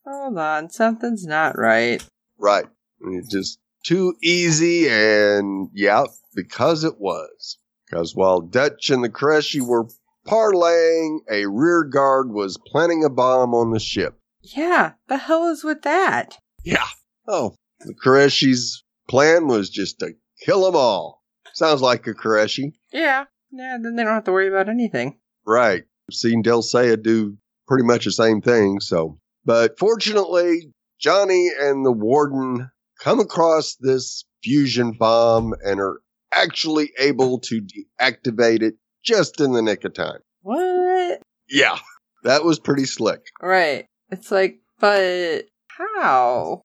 Hold 0.06 0.38
on, 0.38 0.70
something's 0.70 1.26
not 1.26 1.58
right. 1.58 2.02
right. 2.38 2.66
It's 3.00 3.28
just 3.28 3.58
too 3.84 4.14
easy 4.22 4.88
and 4.88 5.68
yeah, 5.74 6.04
because 6.34 6.84
it 6.84 6.98
was. 6.98 7.58
Because 7.86 8.14
while 8.14 8.40
Dutch 8.40 8.90
and 8.90 9.02
the 9.02 9.08
Qreshi 9.08 9.60
were 9.60 9.86
parlaying, 10.26 11.18
a 11.30 11.46
rear 11.46 11.84
guard 11.84 12.30
was 12.30 12.58
planting 12.66 13.04
a 13.04 13.10
bomb 13.10 13.54
on 13.54 13.70
the 13.70 13.80
ship. 13.80 14.18
Yeah, 14.42 14.92
the 15.08 15.16
hell 15.16 15.48
is 15.48 15.64
with 15.64 15.82
that? 15.82 16.38
Yeah. 16.64 16.86
Oh, 17.28 17.54
the 17.80 17.94
Qreshi's 17.94 18.82
plan 19.08 19.46
was 19.46 19.70
just 19.70 19.98
to 20.00 20.14
kill 20.44 20.64
them 20.64 20.74
all. 20.74 21.22
Sounds 21.52 21.82
like 21.82 22.06
a 22.06 22.14
Qreshi. 22.14 22.72
Yeah, 22.92 23.24
yeah, 23.50 23.76
then 23.80 23.96
they 23.96 24.02
don't 24.02 24.14
have 24.14 24.24
to 24.24 24.32
worry 24.32 24.48
about 24.48 24.68
anything. 24.68 25.18
Right. 25.46 25.84
I've 26.08 26.14
seen 26.14 26.42
Delle 26.42 26.62
Seyah 26.62 27.02
do 27.02 27.36
pretty 27.66 27.84
much 27.84 28.06
the 28.06 28.12
same 28.12 28.40
thing. 28.40 28.80
So, 28.80 29.18
but 29.44 29.78
fortunately, 29.78 30.72
Johnny 30.98 31.50
and 31.60 31.84
the 31.84 31.92
warden 31.92 32.70
come 33.00 33.20
across 33.20 33.76
this 33.76 34.24
fusion 34.42 34.92
bomb 34.92 35.54
and 35.64 35.80
are 35.80 36.00
actually 36.32 36.92
able 36.98 37.40
to 37.40 37.60
deactivate 37.60 38.62
it 38.62 38.76
just 39.04 39.40
in 39.40 39.52
the 39.52 39.62
nick 39.62 39.84
of 39.84 39.94
time. 39.94 40.20
What? 40.42 41.22
Yeah. 41.48 41.78
That 42.24 42.44
was 42.44 42.58
pretty 42.58 42.84
slick. 42.84 43.26
Right. 43.40 43.86
It's 44.10 44.30
like, 44.30 44.60
but 44.80 45.44
how? 45.68 46.62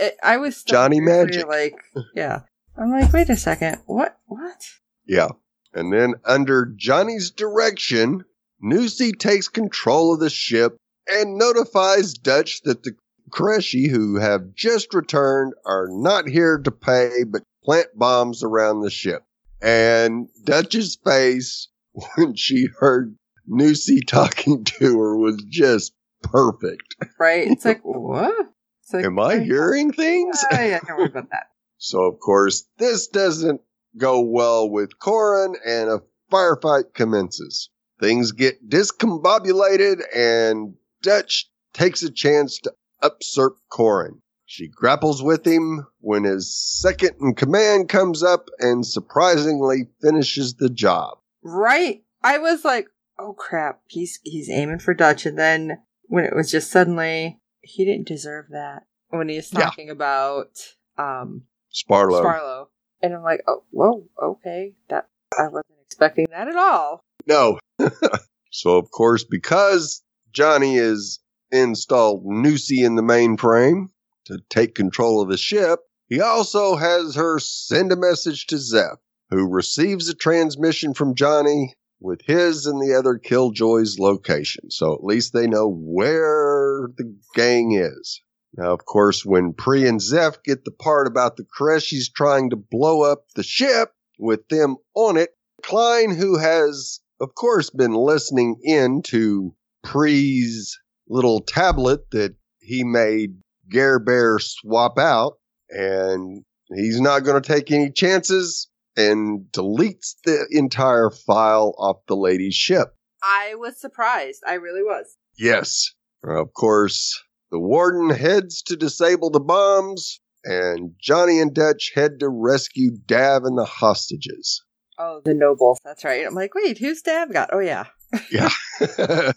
It, 0.00 0.16
I 0.22 0.38
was 0.38 0.62
Johnny 0.62 0.98
Magic. 0.98 1.46
Like, 1.46 1.74
yeah. 2.14 2.40
I'm 2.76 2.90
like, 2.90 3.12
wait 3.12 3.28
a 3.28 3.36
second. 3.36 3.80
What? 3.84 4.18
What? 4.26 4.66
Yeah. 5.06 5.28
And 5.74 5.92
then 5.92 6.14
under 6.24 6.72
Johnny's 6.74 7.30
direction, 7.30 8.24
Nusi 8.64 9.16
takes 9.16 9.48
control 9.48 10.14
of 10.14 10.20
the 10.20 10.30
ship 10.30 10.78
and 11.06 11.36
notifies 11.36 12.14
Dutch 12.14 12.62
that 12.62 12.82
the 12.82 12.92
Qreshi 13.30 13.90
who 13.90 14.18
have 14.18 14.54
just 14.54 14.94
returned 14.94 15.52
are 15.66 15.88
not 15.90 16.26
here 16.26 16.58
to 16.58 16.70
pay 16.70 17.24
but 17.26 17.42
plant 17.62 17.88
bombs 17.94 18.42
around 18.42 18.80
the 18.80 18.90
ship. 18.90 19.22
And 19.60 20.28
Dutch's 20.44 20.96
face 21.04 21.68
when 22.16 22.34
she 22.36 22.68
heard 22.78 23.16
Nusi 23.48 24.06
talking 24.06 24.64
to 24.64 24.98
her 24.98 25.16
was 25.16 25.44
just 25.48 25.92
perfect. 26.22 26.96
Right? 27.18 27.48
It's 27.48 27.64
like, 27.66 27.82
what? 27.82 28.49
Like, 28.92 29.04
Am 29.04 29.18
I 29.18 29.38
hearing 29.38 29.92
things? 29.92 30.44
Ah, 30.52 30.60
yeah, 30.60 30.80
don't 30.86 30.96
worry 30.98 31.06
about 31.06 31.30
that. 31.30 31.46
So, 31.82 32.02
of 32.02 32.20
course, 32.20 32.68
this 32.76 33.08
doesn't 33.08 33.62
go 33.96 34.20
well 34.20 34.68
with 34.68 34.98
Corin, 34.98 35.54
and 35.66 35.88
a 35.88 36.02
firefight 36.30 36.92
commences. 36.92 37.70
Things 37.98 38.32
get 38.32 38.68
discombobulated, 38.68 40.02
and 40.14 40.74
Dutch 41.02 41.50
takes 41.72 42.02
a 42.02 42.10
chance 42.10 42.58
to 42.58 42.72
usurp 43.02 43.56
Corin. 43.70 44.20
She 44.44 44.68
grapples 44.68 45.22
with 45.22 45.46
him 45.46 45.86
when 46.00 46.24
his 46.24 46.54
second 46.54 47.12
in 47.20 47.34
command 47.34 47.88
comes 47.88 48.22
up 48.22 48.48
and 48.58 48.84
surprisingly 48.84 49.88
finishes 50.02 50.54
the 50.54 50.68
job. 50.68 51.18
Right? 51.42 52.02
I 52.22 52.38
was 52.38 52.64
like, 52.64 52.88
oh 53.18 53.32
crap, 53.32 53.80
he's 53.86 54.18
he's 54.22 54.50
aiming 54.50 54.80
for 54.80 54.92
Dutch, 54.92 55.24
and 55.24 55.38
then 55.38 55.78
when 56.08 56.24
it 56.24 56.34
was 56.34 56.50
just 56.50 56.70
suddenly, 56.70 57.39
he 57.62 57.84
didn't 57.84 58.08
deserve 58.08 58.46
that. 58.50 58.84
When 59.08 59.28
he 59.28 59.36
was 59.36 59.52
Yeah. 59.52 59.66
talking 59.66 59.90
about 59.90 60.58
um 60.98 61.44
Sparlow. 61.70 62.20
Sparlow, 62.20 62.68
and 63.02 63.14
I'm 63.14 63.22
like, 63.22 63.42
oh, 63.46 63.62
whoa, 63.70 64.08
okay, 64.20 64.74
that 64.88 65.08
I 65.38 65.44
wasn't 65.44 65.78
expecting 65.86 66.26
that 66.30 66.48
at 66.48 66.56
all. 66.56 67.04
No. 67.26 67.58
so, 68.50 68.76
of 68.76 68.90
course, 68.90 69.24
because 69.24 70.02
Johnny 70.32 70.76
is 70.76 71.20
installed 71.52 72.24
Nusi 72.24 72.84
in 72.84 72.96
the 72.96 73.02
mainframe 73.02 73.86
to 74.26 74.38
take 74.48 74.74
control 74.74 75.20
of 75.20 75.28
the 75.28 75.36
ship, 75.36 75.80
he 76.08 76.20
also 76.20 76.76
has 76.76 77.14
her 77.14 77.38
send 77.38 77.92
a 77.92 77.96
message 77.96 78.46
to 78.48 78.58
Zeph, 78.58 78.98
who 79.30 79.48
receives 79.48 80.08
a 80.08 80.14
transmission 80.14 80.92
from 80.94 81.14
Johnny 81.14 81.74
with 82.00 82.22
his 82.24 82.66
and 82.66 82.80
the 82.80 82.94
other 82.98 83.18
Killjoys 83.18 83.98
location. 83.98 84.70
So 84.70 84.94
at 84.94 85.04
least 85.04 85.32
they 85.32 85.46
know 85.46 85.68
where 85.68 86.88
the 86.96 87.14
gang 87.34 87.72
is. 87.72 88.20
Now, 88.56 88.72
of 88.72 88.84
course, 88.84 89.24
when 89.24 89.52
Pree 89.52 89.86
and 89.86 90.00
Zeph 90.00 90.42
get 90.42 90.64
the 90.64 90.72
part 90.72 91.06
about 91.06 91.36
the 91.36 91.44
Qreshis 91.44 92.12
trying 92.12 92.50
to 92.50 92.56
blow 92.56 93.02
up 93.02 93.26
the 93.36 93.44
ship 93.44 93.92
with 94.18 94.48
them 94.48 94.76
on 94.94 95.16
it, 95.16 95.30
Khlyen, 95.62 96.16
who 96.16 96.38
has, 96.38 97.00
of 97.20 97.34
course, 97.34 97.70
been 97.70 97.94
listening 97.94 98.56
in 98.62 99.02
to 99.02 99.54
Pree's 99.84 100.78
little 101.08 101.40
tablet 101.40 102.10
that 102.10 102.34
he 102.60 102.82
made 102.82 103.36
Gare 103.68 103.98
Bear 103.98 104.38
swap 104.38 104.98
out, 104.98 105.38
and 105.68 106.44
he's 106.74 107.00
not 107.00 107.20
going 107.20 107.40
to 107.40 107.46
take 107.46 107.70
any 107.70 107.90
chances 107.90 108.68
and 108.96 109.46
deletes 109.52 110.16
the 110.24 110.46
entire 110.50 111.10
file 111.10 111.74
off 111.78 111.98
the 112.08 112.16
lady's 112.16 112.54
ship. 112.54 112.94
I 113.22 113.54
was 113.54 113.80
surprised. 113.80 114.42
I 114.46 114.54
really 114.54 114.82
was. 114.82 115.16
Yes. 115.38 115.92
Of 116.24 116.52
course, 116.52 117.22
the 117.50 117.58
warden 117.58 118.10
heads 118.10 118.62
to 118.62 118.76
disable 118.76 119.30
the 119.30 119.40
bombs, 119.40 120.20
and 120.44 120.94
Johnny 121.00 121.40
and 121.40 121.54
Dutch 121.54 121.92
head 121.94 122.20
to 122.20 122.28
rescue 122.28 122.96
Dav 123.06 123.44
and 123.44 123.56
the 123.56 123.64
hostages. 123.64 124.62
Oh, 124.98 125.22
the 125.24 125.34
nobles. 125.34 125.78
That's 125.84 126.04
right. 126.04 126.26
I'm 126.26 126.34
like, 126.34 126.54
wait, 126.54 126.78
who's 126.78 127.02
Dav 127.02 127.32
got? 127.32 127.50
Oh 127.52 127.60
yeah. 127.60 127.86
Yeah. 128.30 128.50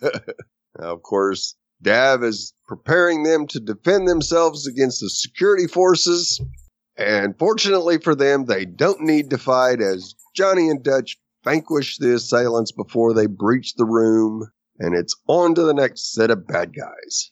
of 0.79 1.03
course, 1.03 1.55
Dav 1.81 2.23
is 2.23 2.53
preparing 2.67 3.23
them 3.23 3.45
to 3.47 3.59
defend 3.59 4.07
themselves 4.07 4.65
against 4.67 4.99
the 4.99 5.09
security 5.09 5.67
forces. 5.67 6.41
And 6.97 7.37
fortunately 7.37 7.97
for 7.97 8.15
them, 8.15 8.45
they 8.45 8.65
don't 8.65 9.01
need 9.01 9.29
to 9.31 9.37
fight 9.37 9.81
as 9.81 10.15
Johnny 10.35 10.69
and 10.69 10.83
Dutch 10.83 11.17
vanquish 11.43 11.97
the 11.97 12.15
assailants 12.15 12.71
before 12.71 13.13
they 13.13 13.25
breach 13.25 13.75
the 13.75 13.85
room. 13.85 14.51
And 14.79 14.95
it's 14.95 15.15
on 15.27 15.55
to 15.55 15.63
the 15.63 15.73
next 15.73 16.13
set 16.13 16.31
of 16.31 16.47
bad 16.47 16.73
guys. 16.75 17.31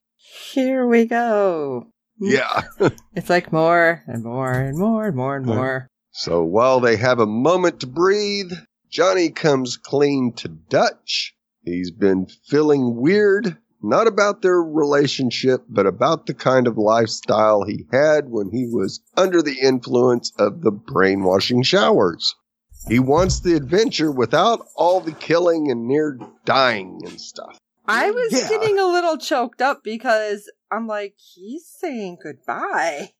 Here 0.53 0.85
we 0.87 1.05
go. 1.05 1.87
Yeah. 2.19 2.61
It's 3.13 3.29
like 3.29 3.51
more 3.51 4.03
and 4.07 4.23
more 4.23 4.51
and 4.51 4.77
more 4.77 5.07
and 5.07 5.15
more 5.15 5.35
and 5.35 5.45
more. 5.45 5.87
So 6.11 6.43
while 6.43 6.79
they 6.79 6.95
have 6.95 7.19
a 7.19 7.25
moment 7.25 7.81
to 7.81 7.87
breathe, 7.87 8.51
Johnny 8.89 9.29
comes 9.29 9.77
clean 9.77 10.33
to 10.37 10.47
Dutch. 10.47 11.33
He's 11.63 11.91
been 11.91 12.27
feeling 12.47 12.95
weird 12.95 13.57
not 13.83 14.07
about 14.07 14.41
their 14.41 14.61
relationship, 14.61 15.63
but 15.69 15.85
about 15.85 16.25
the 16.25 16.33
kind 16.33 16.67
of 16.67 16.77
lifestyle 16.77 17.63
he 17.63 17.85
had 17.91 18.29
when 18.29 18.49
he 18.51 18.67
was 18.67 19.01
under 19.17 19.41
the 19.41 19.59
influence 19.59 20.31
of 20.37 20.61
the 20.61 20.71
brainwashing 20.71 21.63
showers. 21.63 22.35
He 22.87 22.99
wants 22.99 23.39
the 23.39 23.55
adventure 23.55 24.11
without 24.11 24.65
all 24.75 25.01
the 25.01 25.11
killing 25.11 25.69
and 25.69 25.87
near 25.87 26.17
dying 26.45 27.01
and 27.05 27.19
stuff. 27.21 27.57
I 27.87 28.09
was 28.11 28.31
Yeah. 28.33 28.49
getting 28.49 28.79
a 28.79 28.85
little 28.85 29.17
choked 29.17 29.61
up 29.61 29.83
because 29.83 30.49
I'm 30.71 30.87
like, 30.87 31.15
he's 31.17 31.65
saying 31.65 32.17
goodbye. 32.23 33.11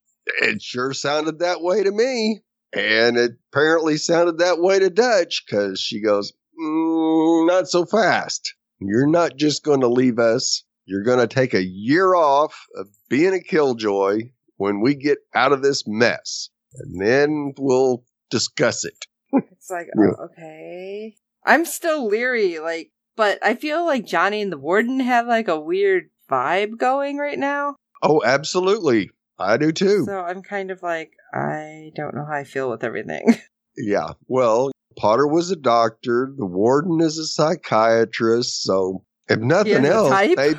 It 0.42 0.62
sure 0.62 0.94
sounded 0.94 1.40
that 1.40 1.62
way 1.62 1.84
to 1.84 1.92
me. 1.92 2.42
And 2.74 3.18
it 3.18 3.32
apparently 3.52 3.98
sounded 3.98 4.38
that 4.38 4.60
way 4.60 4.80
to 4.80 4.90
Dutch 4.90 5.44
because 5.46 5.80
she 5.80 6.00
goes, 6.02 6.32
mm, 6.60 7.48
Not 7.48 7.68
so 7.68 7.86
fast. 7.86 8.54
You're 8.82 9.08
not 9.08 9.38
just 9.38 9.64
going 9.64 9.82
to 9.82 9.88
leave 9.88 10.20
us. 10.20 10.64
You're 10.86 11.04
going 11.04 11.20
to 11.20 11.28
take 11.28 11.54
a 11.54 11.64
year 11.64 12.16
off 12.16 12.66
of 12.76 12.88
being 13.10 13.34
a 13.34 13.40
killjoy 13.40 14.32
when 14.58 14.82
we 14.82 14.96
get 14.96 15.20
out 15.36 15.54
of 15.54 15.62
this 15.62 15.84
mess. 15.88 16.50
And 16.76 17.00
then 17.02 17.54
we'll 17.58 18.04
discuss 18.30 18.84
it. 18.84 19.06
It's 19.34 19.70
like, 19.70 19.88
oh, 19.98 20.26
okay. 20.26 21.16
I'm 21.46 21.66
still 21.66 22.08
leery, 22.08 22.60
like, 22.60 22.92
but 23.16 23.40
I 23.44 23.56
feel 23.56 23.86
like 23.86 24.06
Johnny 24.06 24.42
and 24.42 24.52
the 24.52 24.58
Warden 24.58 25.00
have 25.00 25.28
like 25.28 25.48
a 25.48 25.60
weird 25.60 26.10
vibe 26.30 26.78
going 26.78 27.18
right 27.18 27.40
now. 27.40 27.76
Oh, 28.02 28.22
absolutely. 28.26 29.12
I 29.38 29.58
do 29.58 29.72
too. 29.72 30.06
So 30.06 30.20
I'm 30.20 30.42
kind 30.42 30.72
of 30.72 30.82
like, 30.82 31.12
I 31.34 31.92
don't 31.96 32.16
know 32.16 32.26
how 32.26 32.34
I 32.34 32.44
feel 32.44 32.70
with 32.70 32.84
everything. 32.84 33.36
Yeah. 33.78 34.16
Well, 34.28 34.72
Potter 35.02 35.26
was 35.26 35.50
a 35.50 35.56
doctor. 35.56 36.32
The 36.38 36.46
warden 36.46 37.02
is 37.02 37.18
a 37.18 37.26
psychiatrist. 37.26 38.62
So 38.62 39.04
if 39.28 39.40
nothing 39.40 39.74
else, 39.86 40.10
they- 40.38 40.54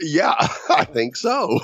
yeah, 0.00 0.34
I 0.68 0.84
think 0.84 1.14
so. 1.14 1.60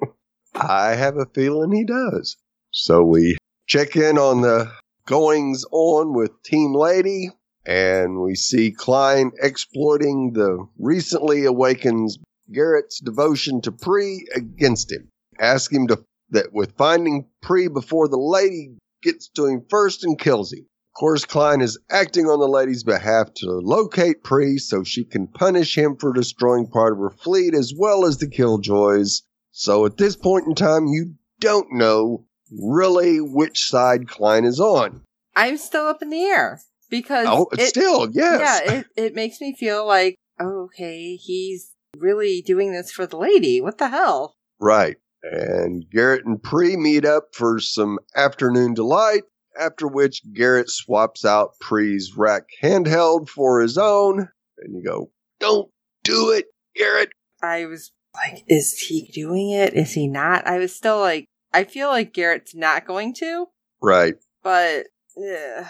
I 0.54 0.94
have 0.94 1.18
a 1.18 1.26
feeling 1.34 1.72
he 1.72 1.84
does. 1.84 2.38
So 2.70 3.04
we 3.04 3.36
check 3.66 3.94
in 3.94 4.16
on 4.16 4.40
the 4.40 4.72
goings 5.06 5.64
on 5.70 6.14
with 6.14 6.30
Team 6.44 6.72
Lady, 6.72 7.28
and 7.66 8.22
we 8.22 8.34
see 8.36 8.72
Khlyen 8.74 9.32
exploiting 9.42 10.32
the 10.32 10.66
recently 10.78 11.44
awakened 11.44 12.08
Garrett's 12.50 13.00
devotion 13.00 13.60
to 13.62 13.72
Pree 13.72 14.26
against 14.34 14.90
him. 14.90 15.08
Ask 15.38 15.70
him 15.70 15.86
to 15.88 16.02
that 16.30 16.54
with 16.54 16.74
finding 16.78 17.26
Pree 17.42 17.68
before 17.68 18.08
the 18.08 18.16
lady 18.18 18.78
gets 19.02 19.28
to 19.30 19.44
him 19.44 19.66
first 19.68 20.04
and 20.04 20.18
kills 20.18 20.54
him. 20.54 20.66
Of 20.96 21.00
course, 21.00 21.26
Khlyen 21.26 21.60
is 21.62 21.78
acting 21.90 22.24
on 22.24 22.40
the 22.40 22.48
lady's 22.48 22.82
behalf 22.82 23.34
to 23.34 23.50
locate 23.50 24.22
Pree 24.24 24.56
so 24.56 24.82
she 24.82 25.04
can 25.04 25.26
punish 25.26 25.76
him 25.76 25.94
for 25.94 26.10
destroying 26.10 26.68
part 26.68 26.94
of 26.94 26.98
her 27.00 27.10
fleet 27.10 27.52
as 27.52 27.74
well 27.76 28.06
as 28.06 28.16
the 28.16 28.26
Killjoys. 28.26 29.20
So 29.50 29.84
at 29.84 29.98
this 29.98 30.16
point 30.16 30.46
in 30.46 30.54
time, 30.54 30.86
you 30.86 31.12
don't 31.38 31.70
know 31.70 32.24
really 32.50 33.20
which 33.20 33.68
side 33.68 34.06
Khlyen 34.06 34.46
is 34.46 34.58
on. 34.58 35.02
I'm 35.34 35.58
still 35.58 35.86
up 35.86 36.00
in 36.00 36.08
the 36.08 36.22
air 36.22 36.62
because 36.88 37.26
Oh, 37.28 37.48
it, 37.52 37.66
still, 37.66 38.08
yes. 38.10 38.62
yeah, 38.64 38.72
it, 38.78 38.86
it 38.96 39.14
makes 39.14 39.38
me 39.38 39.54
feel 39.54 39.86
like, 39.86 40.14
oh, 40.40 40.70
okay, 40.72 41.16
he's 41.16 41.72
really 41.98 42.40
doing 42.40 42.72
this 42.72 42.90
for 42.90 43.06
the 43.06 43.18
lady. 43.18 43.60
What 43.60 43.76
the 43.76 43.90
hell? 43.90 44.36
Right. 44.58 44.96
And 45.22 45.84
Garrett 45.92 46.24
and 46.24 46.42
Pree 46.42 46.78
meet 46.78 47.04
up 47.04 47.34
for 47.34 47.60
some 47.60 47.98
afternoon 48.14 48.72
delight, 48.72 49.24
after 49.60 49.86
which 49.86 50.22
Garrett 50.32 50.70
swaps 50.70 51.24
out 51.24 51.58
Pree's 51.60 52.16
RAC 52.16 52.44
handheld 52.62 53.28
for 53.28 53.60
his 53.60 53.76
own. 53.78 54.28
And 54.58 54.74
you 54.74 54.82
go, 54.84 55.10
don't 55.40 55.70
do 56.04 56.30
it, 56.30 56.46
Garrett. 56.74 57.10
I 57.42 57.66
was 57.66 57.92
like, 58.14 58.44
is 58.48 58.78
he 58.78 59.10
doing 59.12 59.50
it? 59.50 59.74
Is 59.74 59.92
he 59.92 60.08
not? 60.08 60.46
I 60.46 60.58
was 60.58 60.74
still 60.74 61.00
like, 61.00 61.26
I 61.52 61.64
feel 61.64 61.88
like 61.88 62.12
Garrett's 62.14 62.54
not 62.54 62.86
going 62.86 63.14
to, 63.14 63.46
Right. 63.82 64.14
but 64.42 64.86
eh, 65.22 65.64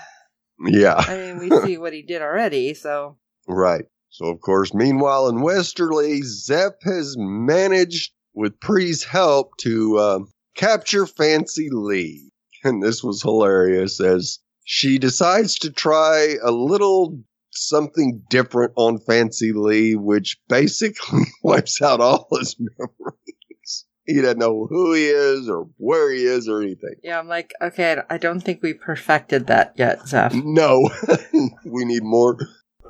Yeah. 0.61 0.95
I 0.97 1.17
mean, 1.17 1.39
we 1.39 1.51
see 1.65 1.79
what 1.79 1.93
he 1.93 2.03
did 2.03 2.23
already, 2.23 2.75
so 2.75 3.17
Right. 3.49 3.85
So, 4.11 4.27
of 4.27 4.41
course, 4.41 4.73
meanwhile 4.73 5.29
in 5.29 5.43
Westerly, 5.43 6.23
Zeph 6.23 6.73
has 6.85 7.17
managed, 7.19 8.13
with 8.35 8.59
Pree's 8.61 9.05
help, 9.05 9.57
to 9.59 9.99
uh, 9.99 10.19
capture 10.57 11.07
Fancy 11.07 11.69
Lee. 11.71 12.31
And 12.67 12.83
this 12.83 13.03
was 13.03 13.23
hilarious 13.23 14.01
as 14.01 14.39
she 14.65 14.99
decides 14.99 15.59
to 15.61 15.71
try 15.71 16.37
a 16.43 16.51
little 16.51 17.19
something 17.53 18.23
different 18.29 18.73
on 18.77 18.99
Fancy 18.99 19.53
Lee, 19.53 19.95
which 19.95 20.37
basically 20.49 21.25
wipes 21.43 21.81
out 21.81 22.01
all 22.01 22.29
his 22.39 22.57
memories. 22.79 23.85
He 24.05 24.21
doesn't 24.21 24.39
know 24.39 24.67
who 24.69 24.93
he 24.93 25.07
is 25.07 25.49
or 25.49 25.69
where 25.79 26.13
he 26.13 26.25
is 26.25 26.49
or 26.49 26.63
anything. 26.63 26.95
yeah, 27.03 27.19
I'm 27.19 27.27
like, 27.27 27.53
okay, 27.61 27.97
I 28.09 28.19
don't 28.19 28.41
think 28.41 28.63
we 28.63 28.73
perfected 28.75 29.49
that 29.49 29.73
yet, 29.77 30.07
Zeph. 30.07 30.33
No, 30.33 30.89
we 31.65 31.85
need 31.85 32.05
more. 32.05 32.37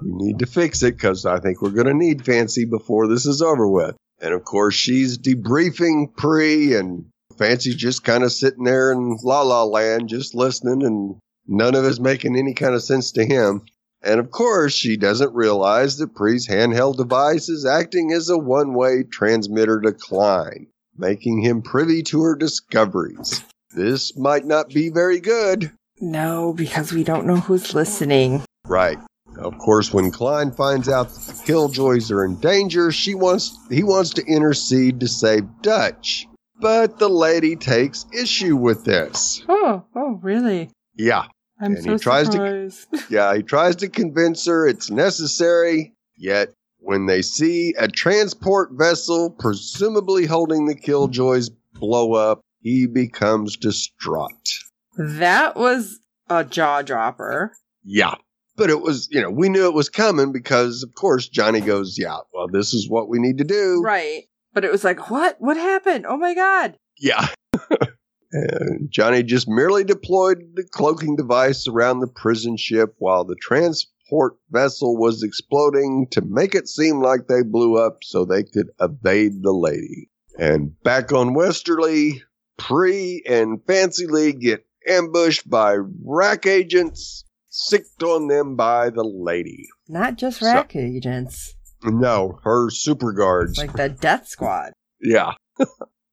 We 0.03 0.11
need 0.12 0.39
to 0.41 0.47
fix 0.47 0.83
it 0.83 0.97
because 0.97 1.25
I 1.25 1.39
think 1.39 1.62
we're 1.62 1.71
going 1.71 1.87
to 1.87 1.95
need 1.95 2.27
Fancy 2.27 2.67
before 2.67 3.09
this 3.09 3.25
is 3.25 3.41
over 3.41 3.67
with. 3.67 3.97
And 4.21 4.35
of 4.35 4.45
course, 4.45 4.75
she's 4.75 5.17
debriefing 5.17 6.15
Pree, 6.17 6.75
and 6.75 7.07
Fancy's 7.38 7.77
just 7.77 8.05
kind 8.05 8.25
of 8.25 8.33
sitting 8.33 8.64
there 8.64 8.92
in 8.92 9.16
la 9.22 9.42
la 9.42 9.64
land, 9.64 10.09
just 10.09 10.35
listening, 10.35 10.83
and 10.85 11.16
none 11.46 11.75
of 11.75 11.85
it's 11.85 12.01
making 12.01 12.37
any 12.37 12.55
kind 12.55 12.75
of 12.75 12.83
sense 12.83 13.12
to 13.12 13.25
him. 13.25 13.62
And 14.03 14.20
of 14.20 14.31
course, 14.31 14.72
she 14.72 14.96
doesn't 14.96 15.35
realize 15.35 15.96
that 15.96 16.14
Pree's 16.14 16.46
handheld 16.46 16.96
device 16.96 17.49
is 17.49 17.66
acting 17.66 18.12
as 18.12 18.29
a 18.29 18.38
one 18.38 18.75
way 18.75 19.03
transmitter 19.03 19.81
to 19.81 19.92
Khlyen, 19.92 20.66
making 20.96 21.40
him 21.40 21.62
privy 21.62 22.03
to 22.05 22.22
her 22.22 22.37
discoveries. 22.37 23.42
This 23.75 24.16
might 24.16 24.44
not 24.44 24.68
be 24.68 24.90
very 24.90 25.20
good. 25.20 25.72
No, 26.01 26.53
because 26.53 26.92
we 26.92 27.05
don't 27.05 27.27
know 27.27 27.37
who's 27.37 27.75
listening. 27.75 28.44
Right. 28.66 28.99
Of 29.38 29.59
course, 29.59 29.92
when 29.92 30.12
Khlyen 30.12 30.55
finds 30.55 30.88
out 30.88 31.11
that 31.11 31.20
the 31.20 31.42
Killjoys 31.44 32.11
are 32.11 32.25
in 32.25 32.37
danger, 32.37 32.90
she 32.90 33.14
wants 33.14 33.59
he 33.70 33.83
wants 33.83 34.11
to 34.14 34.25
intercede 34.25 35.01
to 35.01 35.09
save 35.09 35.44
Dutch. 35.62 36.27
But 36.61 36.99
the 36.99 37.09
lady 37.09 37.57
takes 37.57 38.07
issue 38.12 38.57
with 38.57 38.85
this. 38.85 39.42
Oh, 39.49 39.85
oh, 39.95 40.19
really? 40.23 40.71
Yeah, 40.95 41.27
I'm 41.61 41.75
And 41.75 41.85
so 41.85 41.92
he 41.92 41.99
tries 41.99 42.27
to- 42.31 42.33
surprised. 42.33 42.88
yeah, 43.11 43.35
he 43.37 43.42
tries 43.42 43.77
to 43.77 43.88
convince 43.88 44.47
her 44.47 44.66
it's 44.66 44.90
necessary, 44.90 45.92
yet 46.16 46.49
when 46.79 47.07
they 47.07 47.21
see 47.23 47.75
a 47.79 47.88
transport 47.88 48.71
vessel, 48.73 49.31
presumably 49.31 50.25
holding 50.27 50.66
the 50.66 50.75
Killjoys, 50.75 51.51
blow 51.75 52.14
up, 52.14 52.40
he 52.61 52.87
becomes 52.87 53.57
distraught. 53.57 54.49
that 54.97 55.57
was 55.57 55.99
a 56.31 56.42
jaw 56.45 56.83
dropper. 56.83 57.53
Yeah. 57.85 58.14
But 58.57 58.71
it 58.71 58.81
was, 58.81 59.09
you 59.11 59.21
know, 59.21 59.31
we 59.31 59.51
knew 59.51 59.66
it 59.66 59.75
was 59.75 59.90
coming 59.90 60.33
because, 60.33 60.83
of 60.83 60.95
course, 60.95 61.29
Johnny 61.29 61.61
goes, 61.61 61.99
yeah, 61.99 62.16
well, 62.33 62.49
this 62.51 62.73
is 62.73 62.88
what 62.88 63.09
we 63.11 63.19
need 63.19 63.37
to 63.38 63.45
do. 63.45 63.83
Right. 63.85 64.25
But 64.57 64.64
it 64.64 64.73
was 64.73 64.85
like, 64.85 65.11
what? 65.11 65.37
What 65.38 65.59
happened? 65.59 66.07
Oh 66.09 66.16
my 66.16 66.33
god. 66.33 66.79
Yeah. 66.99 67.27
and 68.33 68.90
Johnny 68.90 69.23
just 69.23 69.47
merely 69.47 69.85
deployed 69.85 70.38
the 70.55 70.64
cloaking 70.64 71.14
device 71.14 71.69
around 71.69 72.01
the 72.01 72.07
prison 72.07 72.57
ship 72.57 72.95
while 72.97 73.27
the 73.27 73.37
transport 73.38 74.37
vessel 74.51 74.97
was 74.97 75.23
exploding 75.23 76.07
to 76.12 76.23
make 76.23 76.55
it 76.55 76.69
seem 76.69 77.03
like 77.03 77.27
they 77.29 77.42
blew 77.42 77.77
up 77.77 77.99
so 78.03 78.25
they 78.25 78.45
could 78.45 78.71
evade 78.81 79.42
the 79.42 79.53
lady. 79.53 80.09
And 80.38 80.73
back 80.83 81.12
on 81.12 81.35
Westerly, 81.35 82.23
Pree 82.57 83.23
and 83.29 83.61
Fancy 83.66 84.07
Lee 84.07 84.33
get 84.33 84.64
ambushed 84.88 85.51
by 85.51 85.77
RAC 86.03 86.47
agents, 86.47 87.25
sicked 87.51 88.03
on 88.03 88.29
them 88.29 88.57
by 88.57 88.88
the 88.88 89.05
lady. 89.05 89.69
Not 89.87 90.16
just 90.16 90.40
So- 90.40 90.47
RAC 90.47 90.75
agents. 90.77 91.56
No, 91.85 92.39
her 92.45 92.71
super 92.71 93.12
guards. 93.12 93.59
Like 93.59 93.73
the 93.75 93.89
death 93.89 94.29
squad. 94.29 94.73
yeah. 95.01 95.33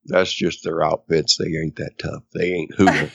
That's 0.06 0.34
just 0.34 0.63
their 0.63 0.84
outfits. 0.84 1.38
They 1.38 1.45
ain't 1.45 1.78
that 1.78 1.93
tough. 1.97 2.23
They 2.34 2.52
ain't 2.52 2.73
Hoover. 2.78 3.12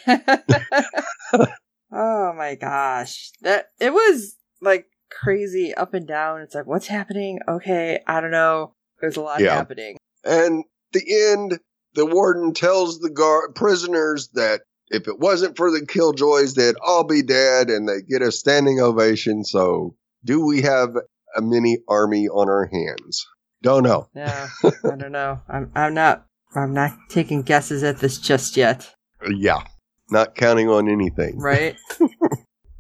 oh 1.92 2.32
my 2.34 2.54
gosh. 2.54 3.30
That 3.42 3.66
it 3.78 3.92
was 3.92 4.37
like 4.62 4.87
crazy 5.11 5.74
up 5.74 5.94
and 5.94 6.06
down. 6.06 6.40
It's 6.40 6.54
like, 6.54 6.66
what's 6.66 6.87
happening? 6.87 7.40
Okay, 7.48 8.00
I 8.06 8.20
don't 8.20 8.30
know. 8.30 8.72
There's 9.00 9.16
a 9.16 9.22
lot 9.22 9.40
Yeah. 9.40 9.54
happening. 9.54 9.96
And 10.24 10.64
the 10.92 11.30
end, 11.30 11.58
the 11.94 12.06
warden 12.06 12.54
tells 12.54 12.98
the 13.00 13.11
guard 13.11 13.54
prisoners 13.54 14.28
that 14.34 14.62
if 14.90 15.06
it 15.06 15.18
wasn't 15.18 15.56
for 15.56 15.70
the 15.70 15.84
killjoys, 15.87 16.54
they'd 16.54 16.74
all 16.82 17.04
be 17.04 17.22
dead, 17.22 17.68
and 17.68 17.87
they 17.88 18.00
get 18.00 18.22
a 18.22 18.32
standing 18.32 18.80
ovation. 18.80 19.44
So, 19.44 19.94
do 20.24 20.44
we 20.44 20.62
have 20.62 20.96
a 21.36 21.42
mini 21.42 21.78
army 21.88 22.28
on 22.28 22.48
our 22.48 22.66
hands? 22.66 23.26
Don't 23.62 23.82
know. 23.82 24.08
Yeah. 24.14 24.48
I 24.64 24.96
don't 24.96 25.12
know. 25.12 25.40
I'm 25.48 25.70
I'm 25.74 25.94
not 25.94 26.26
I'm 26.54 26.72
not 26.72 26.96
taking 27.08 27.42
guesses 27.42 27.82
at 27.82 27.98
this 27.98 28.18
just 28.18 28.56
yet. 28.56 28.94
Yeah, 29.28 29.62
not 30.10 30.34
counting 30.34 30.68
on 30.68 30.88
anything. 30.88 31.38
Right? 31.38 31.76
All 32.00 32.10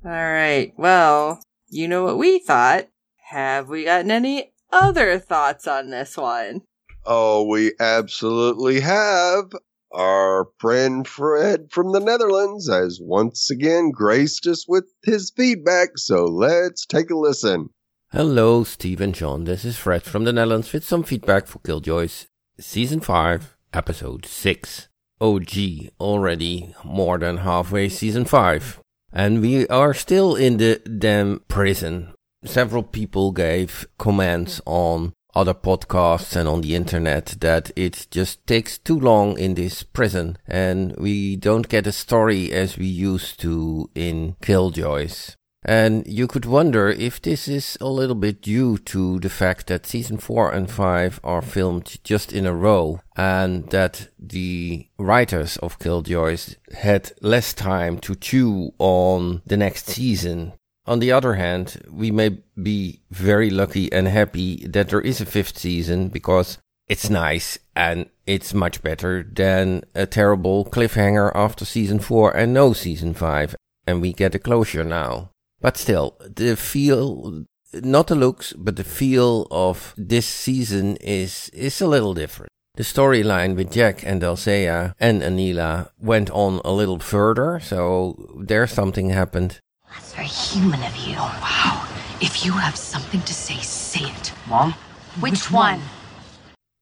right. 0.04 0.72
Well, 0.76 1.42
you 1.68 1.88
know 1.88 2.04
what 2.04 2.18
we 2.18 2.38
thought. 2.38 2.88
Have 3.30 3.68
we 3.68 3.84
gotten 3.84 4.10
any 4.10 4.52
other 4.70 5.18
thoughts 5.18 5.66
on 5.66 5.90
this 5.90 6.16
one. 6.16 6.62
Oh, 7.04 7.44
we 7.44 7.72
absolutely 7.80 8.80
have. 8.80 9.52
Our 9.92 10.48
friend 10.58 11.08
Fred 11.08 11.68
from 11.70 11.92
the 11.92 12.00
Netherlands 12.00 12.68
has 12.68 13.00
once 13.00 13.50
again 13.50 13.90
graced 13.90 14.46
us 14.46 14.68
with 14.68 14.84
his 15.02 15.32
feedback, 15.34 15.96
so 15.96 16.24
let's 16.24 16.84
take 16.84 17.10
a 17.10 17.16
listen. 17.16 17.70
Hello, 18.12 18.64
Steve 18.64 19.02
and 19.02 19.14
John. 19.14 19.44
This 19.44 19.66
is 19.66 19.76
Fred 19.76 20.02
from 20.02 20.24
the 20.24 20.32
Netherlands 20.32 20.72
with 20.72 20.82
some 20.82 21.02
feedback 21.02 21.46
for 21.46 21.58
Killjoys 21.58 22.24
Season 22.58 23.00
5, 23.00 23.54
Episode 23.74 24.24
6. 24.24 24.88
Oh 25.20 25.38
gee, 25.40 25.90
already 26.00 26.74
more 26.82 27.18
than 27.18 27.36
halfway 27.36 27.90
Season 27.90 28.24
5. 28.24 28.80
And 29.12 29.42
we 29.42 29.68
are 29.68 29.92
still 29.92 30.36
in 30.36 30.56
the 30.56 30.76
damn 30.78 31.40
prison. 31.48 32.14
Several 32.46 32.82
people 32.82 33.30
gave 33.30 33.86
comments 33.98 34.62
on 34.64 35.12
other 35.34 35.52
podcasts 35.52 36.34
and 36.34 36.48
on 36.48 36.62
the 36.62 36.74
internet 36.74 37.36
that 37.40 37.70
it 37.76 38.06
just 38.10 38.46
takes 38.46 38.78
too 38.78 38.98
long 38.98 39.38
in 39.38 39.52
this 39.52 39.82
prison 39.82 40.38
and 40.46 40.96
we 40.96 41.36
don't 41.36 41.68
get 41.68 41.86
a 41.86 41.92
story 41.92 42.52
as 42.52 42.78
we 42.78 42.86
used 42.86 43.38
to 43.40 43.90
in 43.94 44.34
Killjoys. 44.40 45.36
And 45.64 46.06
you 46.06 46.28
could 46.28 46.44
wonder 46.44 46.88
if 46.88 47.20
this 47.20 47.48
is 47.48 47.76
a 47.80 47.88
little 47.88 48.14
bit 48.14 48.42
due 48.42 48.78
to 48.78 49.18
the 49.18 49.28
fact 49.28 49.66
that 49.66 49.86
season 49.86 50.16
4 50.18 50.52
and 50.52 50.70
5 50.70 51.20
are 51.24 51.42
filmed 51.42 51.98
just 52.04 52.32
in 52.32 52.46
a 52.46 52.54
row 52.54 53.00
and 53.16 53.68
that 53.70 54.08
the 54.18 54.86
writers 54.98 55.56
of 55.56 55.78
Killjoys 55.78 56.56
had 56.72 57.12
less 57.20 57.52
time 57.52 57.98
to 57.98 58.14
chew 58.14 58.72
on 58.78 59.42
the 59.46 59.56
next 59.56 59.86
season 59.86 60.52
on 60.88 61.00
the 61.00 61.12
other 61.12 61.34
hand, 61.34 61.82
we 61.90 62.10
may 62.10 62.38
be 62.60 63.02
very 63.10 63.50
lucky 63.50 63.92
and 63.92 64.08
happy 64.08 64.66
that 64.66 64.88
there 64.88 65.02
is 65.02 65.20
a 65.20 65.26
fifth 65.26 65.58
season 65.58 66.08
because 66.08 66.56
it's 66.88 67.10
nice 67.10 67.58
and 67.76 68.08
it's 68.26 68.54
much 68.54 68.82
better 68.82 69.22
than 69.22 69.84
a 69.94 70.06
terrible 70.06 70.64
cliffhanger 70.64 71.30
after 71.34 71.66
season 71.66 71.98
4 71.98 72.34
and 72.34 72.54
no 72.54 72.72
season 72.72 73.12
5 73.12 73.54
and 73.86 74.00
we 74.00 74.14
get 74.14 74.34
a 74.34 74.38
closure 74.38 74.82
now. 74.82 75.30
But 75.60 75.76
still, 75.76 76.16
the 76.20 76.56
feel, 76.56 77.44
not 77.72 78.06
the 78.06 78.14
looks, 78.14 78.52
but 78.52 78.76
the 78.76 78.84
feel 78.84 79.46
of 79.50 79.94
this 79.96 80.26
season 80.26 80.96
is, 80.96 81.50
is 81.52 81.80
a 81.80 81.86
little 81.86 82.14
different. 82.14 82.52
The 82.76 82.84
storyline 82.84 83.56
with 83.56 83.72
Jack 83.72 84.06
and 84.06 84.20
Delle 84.20 84.36
Seyah 84.36 84.94
and 85.00 85.20
Aneela 85.20 85.90
went 85.98 86.30
on 86.30 86.60
a 86.64 86.70
little 86.72 87.00
further, 87.00 87.58
so 87.58 88.28
there 88.38 88.66
something 88.68 89.10
happened 89.10 89.60
that's 89.90 90.14
very 90.14 90.26
human 90.26 90.82
of 90.82 90.96
you. 90.96 91.16
Wow. 91.16 91.86
If 92.20 92.44
you 92.44 92.52
have 92.52 92.76
something 92.76 93.20
to 93.22 93.34
say, 93.34 93.56
say 93.56 94.10
it. 94.10 94.32
Mom? 94.48 94.74
Which, 95.20 95.32
Which 95.32 95.50
one? 95.50 95.80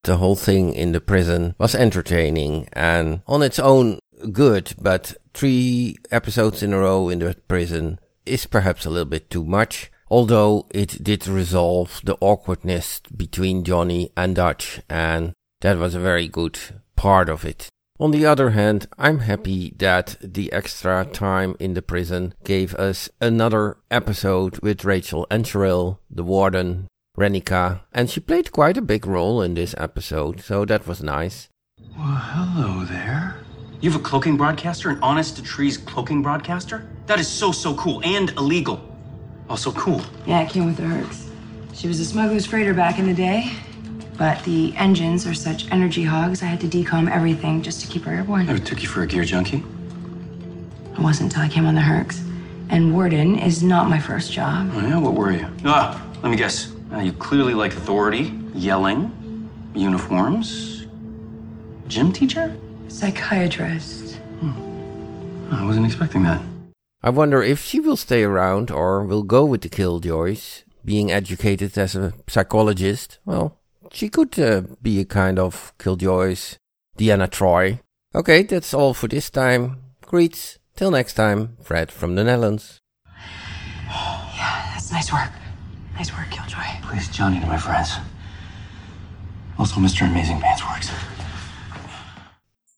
The 0.05 0.17
whole 0.17 0.37
thing 0.37 0.73
in 0.73 0.93
the 0.93 1.01
prison 1.01 1.55
was 1.59 1.75
entertaining 1.75 2.69
and 2.73 3.23
on 3.27 3.43
its 3.43 3.59
own 3.59 3.99
good, 4.33 4.75
but 4.81 5.15
three 5.35 5.97
episodes 6.11 6.63
in 6.63 6.73
a 6.73 6.79
row 6.79 7.09
in 7.09 7.19
the 7.19 7.37
prison 7.49 7.99
is 8.27 8.47
perhaps 8.47 8.85
a 8.85 8.91
little 8.91 9.09
bit 9.09 9.31
too 9.31 9.45
much. 9.45 9.91
Although 10.09 10.67
it 10.71 11.03
did 11.03 11.27
resolve 11.27 12.01
the 12.05 12.17
awkwardness 12.21 13.01
between 13.15 13.65
Johnny 13.65 14.11
and 14.17 14.37
Dutch, 14.37 14.81
and 14.89 15.33
that 15.63 15.79
was 15.79 15.95
a 15.95 16.01
very 16.01 16.29
good 16.29 16.59
part 16.95 17.29
of 17.29 17.45
it. 17.45 17.69
On 17.99 18.11
the 18.11 18.27
other 18.27 18.51
hand, 18.51 18.87
I'm 18.99 19.21
happy 19.21 19.75
that 19.79 20.17
the 20.21 20.53
extra 20.53 21.07
time 21.07 21.57
in 21.59 21.75
the 21.75 21.83
prison 21.83 22.35
gave 22.45 22.75
us 22.75 23.09
another 23.21 23.79
episode 23.91 24.59
with 24.61 24.85
Rachael 24.85 25.27
Ancheril, 25.31 25.99
the 26.11 26.23
warden, 26.23 26.89
Renika, 27.17 27.81
and 27.95 28.11
she 28.11 28.21
played 28.21 28.53
quite 28.53 28.77
a 28.77 28.83
big 28.83 29.07
role 29.07 29.41
in 29.41 29.55
this 29.55 29.75
episode, 29.79 30.43
so 30.43 30.67
that 30.67 30.87
was 30.87 31.03
nice. 31.03 31.49
Well, 31.97 32.21
hello 32.21 32.85
there. 32.85 33.39
You 33.81 33.91
have 33.91 34.01
a 34.01 34.03
cloaking 34.03 34.39
broadcaster, 34.39 34.89
an 34.89 34.99
honest 35.03 35.37
to 35.37 35.43
trees 35.43 35.77
cloaking 35.77 36.23
broadcaster? 36.23 36.89
That 37.07 37.21
is 37.21 37.29
so, 37.29 37.53
so 37.53 37.75
cool 37.75 38.03
and 38.05 38.31
illegal. 38.31 38.81
Also 39.51 39.71
cool. 39.73 40.01
Yeah, 40.27 40.41
it 40.41 40.49
came 40.49 40.65
with 40.65 40.77
the 40.77 40.85
Hercs. 40.85 41.29
She 41.75 41.87
was 41.87 42.01
a 42.01 42.05
smuggler's 42.05 42.47
freighter 42.47 42.73
back 42.73 42.99
in 42.99 43.07
the 43.07 43.15
day. 43.15 43.53
But 44.17 44.43
the 44.45 44.75
engines 44.77 45.27
are 45.27 45.35
such 45.35 45.71
energy 45.71 46.03
hogs, 46.03 46.43
I 46.43 46.47
had 46.47 46.59
to 46.63 46.67
decom 46.67 47.11
everything 47.11 47.61
just 47.61 47.83
to 47.83 47.87
keep 47.87 48.05
her 48.05 48.15
airborne. 48.15 48.47
Never 48.47 48.59
took 48.59 48.83
you 48.83 48.89
for 48.89 49.03
a 49.03 49.07
gear 49.07 49.25
junkie? 49.25 49.63
It 50.93 50.99
wasn't 50.99 51.35
until 51.35 51.43
I 51.43 51.49
came 51.51 51.67
on 51.67 51.75
the 51.75 51.83
Hercs. 51.83 52.23
And 52.71 52.95
Warden 52.95 53.39
is 53.39 53.63
not 53.63 53.91
my 53.91 53.99
first 53.99 54.33
job. 54.33 54.71
Oh, 54.73 54.81
yeah? 54.81 54.99
What 54.99 55.13
were 55.13 55.33
you? 55.33 55.47
Ah, 55.67 56.03
let 56.23 56.31
me 56.31 56.37
guess. 56.39 56.73
Uh, 56.91 57.01
you 57.01 57.13
clearly 57.13 57.53
like 57.53 57.75
authority, 57.75 58.33
yelling, 58.55 59.51
uniforms. 59.75 60.87
Gym 61.89 62.11
teacher? 62.11 62.57
Psychiatrist. 62.89 64.17
Hmm. 64.41 65.55
I 65.55 65.65
wasn't 65.65 65.87
expecting 65.87 66.23
that. 66.25 66.41
I 67.03 67.11
wonder 67.11 67.43
if 67.43 67.63
she 67.63 67.81
will 67.81 67.97
stay 67.97 68.23
around 68.25 68.71
or 68.71 69.05
will 69.05 69.23
go 69.23 69.45
with 69.45 69.61
the 69.63 69.69
Killjoys. 69.69 70.65
Being 70.85 71.11
educated 71.11 71.77
as 71.77 71.97
a 71.97 72.13
psychologist, 72.29 73.19
well, 73.25 73.59
she 73.93 74.09
could 74.09 74.39
uh, 74.39 74.63
be 74.81 75.01
a 75.01 75.05
kind 75.05 75.39
of 75.39 75.73
Killjoys 75.79 76.59
Deanna 76.97 77.29
Troi. 77.29 77.81
Okay, 78.15 78.43
that's 78.43 78.73
all 78.73 78.95
for 78.95 79.09
this 79.09 79.31
time. 79.31 79.83
Greets. 80.03 80.59
Till 80.77 80.91
next 80.91 81.15
time, 81.15 81.57
Fred 81.63 81.91
from 81.91 82.15
the 82.15 82.25
Netherlands. 82.25 82.79
Yeah, 83.87 84.71
that's 84.75 84.93
nice 84.93 85.13
work. 85.13 85.31
Nice 85.95 86.13
work, 86.13 86.31
Killjoy. 86.31 86.83
Please, 86.83 87.09
Johnny 87.09 87.41
to 87.41 87.47
my 87.47 87.57
friends. 87.57 87.97
Also, 89.59 89.81
Mr. 89.81 90.09
Amazing 90.09 90.41
Pants 90.41 90.63
works. 90.69 90.91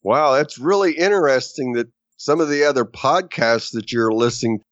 Wow, 0.08 0.32
that's 0.32 0.56
really 0.56 0.92
interesting 0.92 1.74
that 1.74 1.88
some 2.16 2.40
of 2.40 2.48
the 2.48 2.64
other 2.64 2.86
podcasts 2.86 3.72
that 3.72 3.92
you're 3.92 4.10
listening 4.10 4.62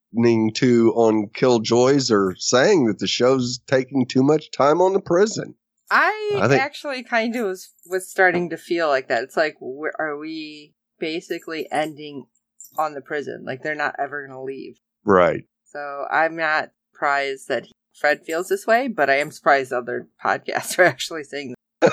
to 0.55 0.95
on 0.97 1.29
Killjoys 1.35 2.11
are 2.11 2.35
saying 2.39 2.87
that 2.87 3.01
the 3.01 3.07
show's 3.07 3.61
taking 3.67 4.07
too 4.07 4.23
much 4.23 4.51
time 4.51 4.81
on 4.81 4.95
the 4.95 5.01
prison. 5.01 5.55
I, 5.91 6.39
I 6.41 6.49
think, 6.49 6.63
actually 6.63 7.03
kind 7.03 7.37
of 7.37 7.49
was 7.49 7.71
was 7.85 8.09
starting 8.09 8.49
to 8.49 8.57
feel 8.57 8.89
like 8.89 9.09
that. 9.09 9.25
It's 9.25 9.37
like, 9.37 9.57
are 9.99 10.17
we 10.17 10.73
basically 10.99 11.69
ending 11.71 12.25
on 12.79 12.95
the 12.95 13.03
prison? 13.03 13.45
Like 13.45 13.63
they're 13.63 13.75
not 13.75 13.97
ever 13.99 14.27
going 14.27 14.39
to 14.39 14.43
leave, 14.43 14.79
right? 15.05 15.45
So 15.67 16.07
I'm 16.11 16.37
not 16.37 16.71
surprised 16.95 17.49
that 17.49 17.67
Fred 17.93 18.25
feels 18.25 18.49
this 18.49 18.67
way, 18.67 18.89
but 18.89 19.11
I 19.11 19.19
am 19.19 19.31
surprised 19.31 19.71
other 19.71 20.09
podcasts 20.25 20.79
are 20.79 20.85
actually 20.85 21.25
saying. 21.25 21.55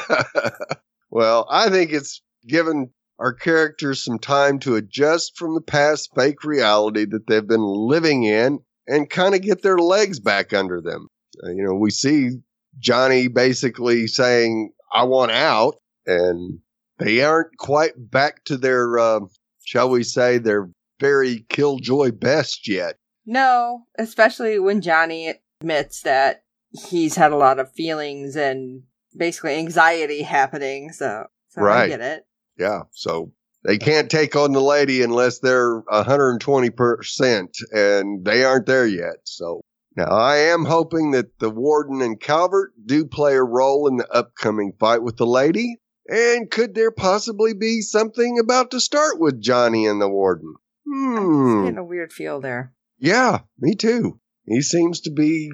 well, 1.09 1.45
I 1.51 1.69
think 1.69 1.91
it's 1.91 2.21
given 2.47 2.91
our 3.23 3.31
characters 3.31 4.03
some 4.03 4.19
time 4.19 4.59
to 4.59 4.75
adjust 4.75 5.37
from 5.37 5.55
the 5.55 5.61
past 5.61 6.09
fake 6.13 6.43
reality 6.43 7.05
that 7.05 7.25
they've 7.25 7.47
been 7.47 7.63
living 7.63 8.23
in 8.23 8.59
and 8.85 9.09
kind 9.09 9.33
of 9.33 9.41
get 9.41 9.61
their 9.61 9.77
legs 9.77 10.19
back 10.19 10.51
under 10.51 10.81
them. 10.81 11.07
Uh, 11.41 11.51
you 11.51 11.63
know, 11.63 11.73
we 11.73 11.89
see 11.89 12.31
Johnny 12.79 13.29
basically 13.29 14.07
saying, 14.07 14.73
I 14.93 15.05
want 15.05 15.31
out. 15.31 15.75
And 16.05 16.59
they 16.99 17.23
aren't 17.23 17.57
quite 17.57 17.93
back 17.95 18.43
to 18.43 18.57
their, 18.57 18.99
uh, 18.99 19.21
shall 19.63 19.89
we 19.89 20.03
say, 20.03 20.37
their 20.37 20.69
very 20.99 21.45
killjoy 21.47 22.11
best 22.11 22.67
yet. 22.67 22.97
No, 23.25 23.83
especially 23.97 24.59
when 24.59 24.81
Johnny 24.81 25.33
admits 25.61 26.01
that 26.01 26.43
he's 26.89 27.15
had 27.15 27.31
a 27.31 27.37
lot 27.37 27.57
of 27.57 27.71
feelings 27.71 28.35
and 28.35 28.83
basically 29.15 29.55
anxiety 29.55 30.23
happening. 30.23 30.91
So, 30.91 31.27
so 31.47 31.61
right. 31.61 31.83
I 31.83 31.87
get 31.87 32.01
it. 32.01 32.25
Yeah. 32.57 32.83
So 32.91 33.31
they 33.63 33.77
can't 33.77 34.09
take 34.09 34.35
on 34.35 34.51
the 34.53 34.61
lady 34.61 35.01
unless 35.01 35.39
they're 35.39 35.81
120% 35.83 37.47
and 37.71 38.25
they 38.25 38.43
aren't 38.43 38.65
there 38.65 38.87
yet. 38.87 39.17
So 39.23 39.61
now, 39.95 40.05
I 40.05 40.37
am 40.37 40.65
hoping 40.65 41.11
that 41.11 41.37
the 41.39 41.51
warden 41.51 42.01
and 42.01 42.19
Calvert 42.19 42.73
do 42.83 43.05
play 43.05 43.35
a 43.35 43.43
role 43.43 43.87
in 43.87 43.97
the 43.97 44.09
upcoming 44.11 44.73
fight 44.79 45.03
with 45.03 45.17
the 45.17 45.27
lady. 45.27 45.77
And 46.07 46.49
could 46.49 46.73
there 46.73 46.91
possibly 46.91 47.53
be 47.53 47.81
something 47.81 48.39
about 48.39 48.71
to 48.71 48.79
start 48.79 49.19
with 49.19 49.41
Johnny 49.41 49.85
and 49.85 50.01
the 50.01 50.09
warden? 50.09 50.55
Hmm. 50.87 51.17
I'm 51.17 51.63
getting 51.63 51.77
a 51.77 51.83
weird 51.83 52.11
feel 52.11 52.41
there. 52.41 52.73
Yeah, 52.97 53.41
me 53.59 53.75
too. 53.75 54.19
He 54.45 54.61
seems 54.61 55.01
to 55.01 55.11
be 55.11 55.51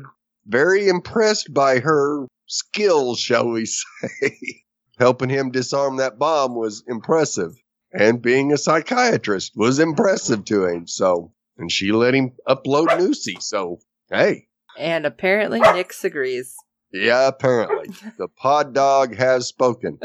very 0.47 0.87
impressed 0.87 1.53
by 1.53 1.79
her 1.79 2.25
skills, 2.47 3.19
shall 3.19 3.49
we 3.49 3.65
say. 4.01 4.63
Helping 4.99 5.29
him 5.29 5.51
disarm 5.51 5.97
that 5.97 6.19
bomb 6.19 6.55
was 6.55 6.83
impressive. 6.87 7.53
And 7.91 8.21
being 8.21 8.51
a 8.51 8.57
psychiatrist 8.57 9.53
was 9.55 9.79
impressive 9.79 10.45
to 10.45 10.65
him. 10.65 10.87
So, 10.87 11.33
and 11.57 11.71
she 11.71 11.91
let 11.91 12.13
him 12.13 12.33
upload 12.47 12.87
Nusi. 12.87 13.41
So 13.41 13.79
Hey. 14.09 14.47
And 14.77 15.05
apparently 15.05 15.59
Nix 15.59 16.03
agrees. 16.03 16.55
Yeah, 16.91 17.27
apparently. 17.27 17.93
the 18.17 18.27
pod 18.27 18.73
dog 18.73 19.15
has 19.15 19.47
spoken. 19.47 19.99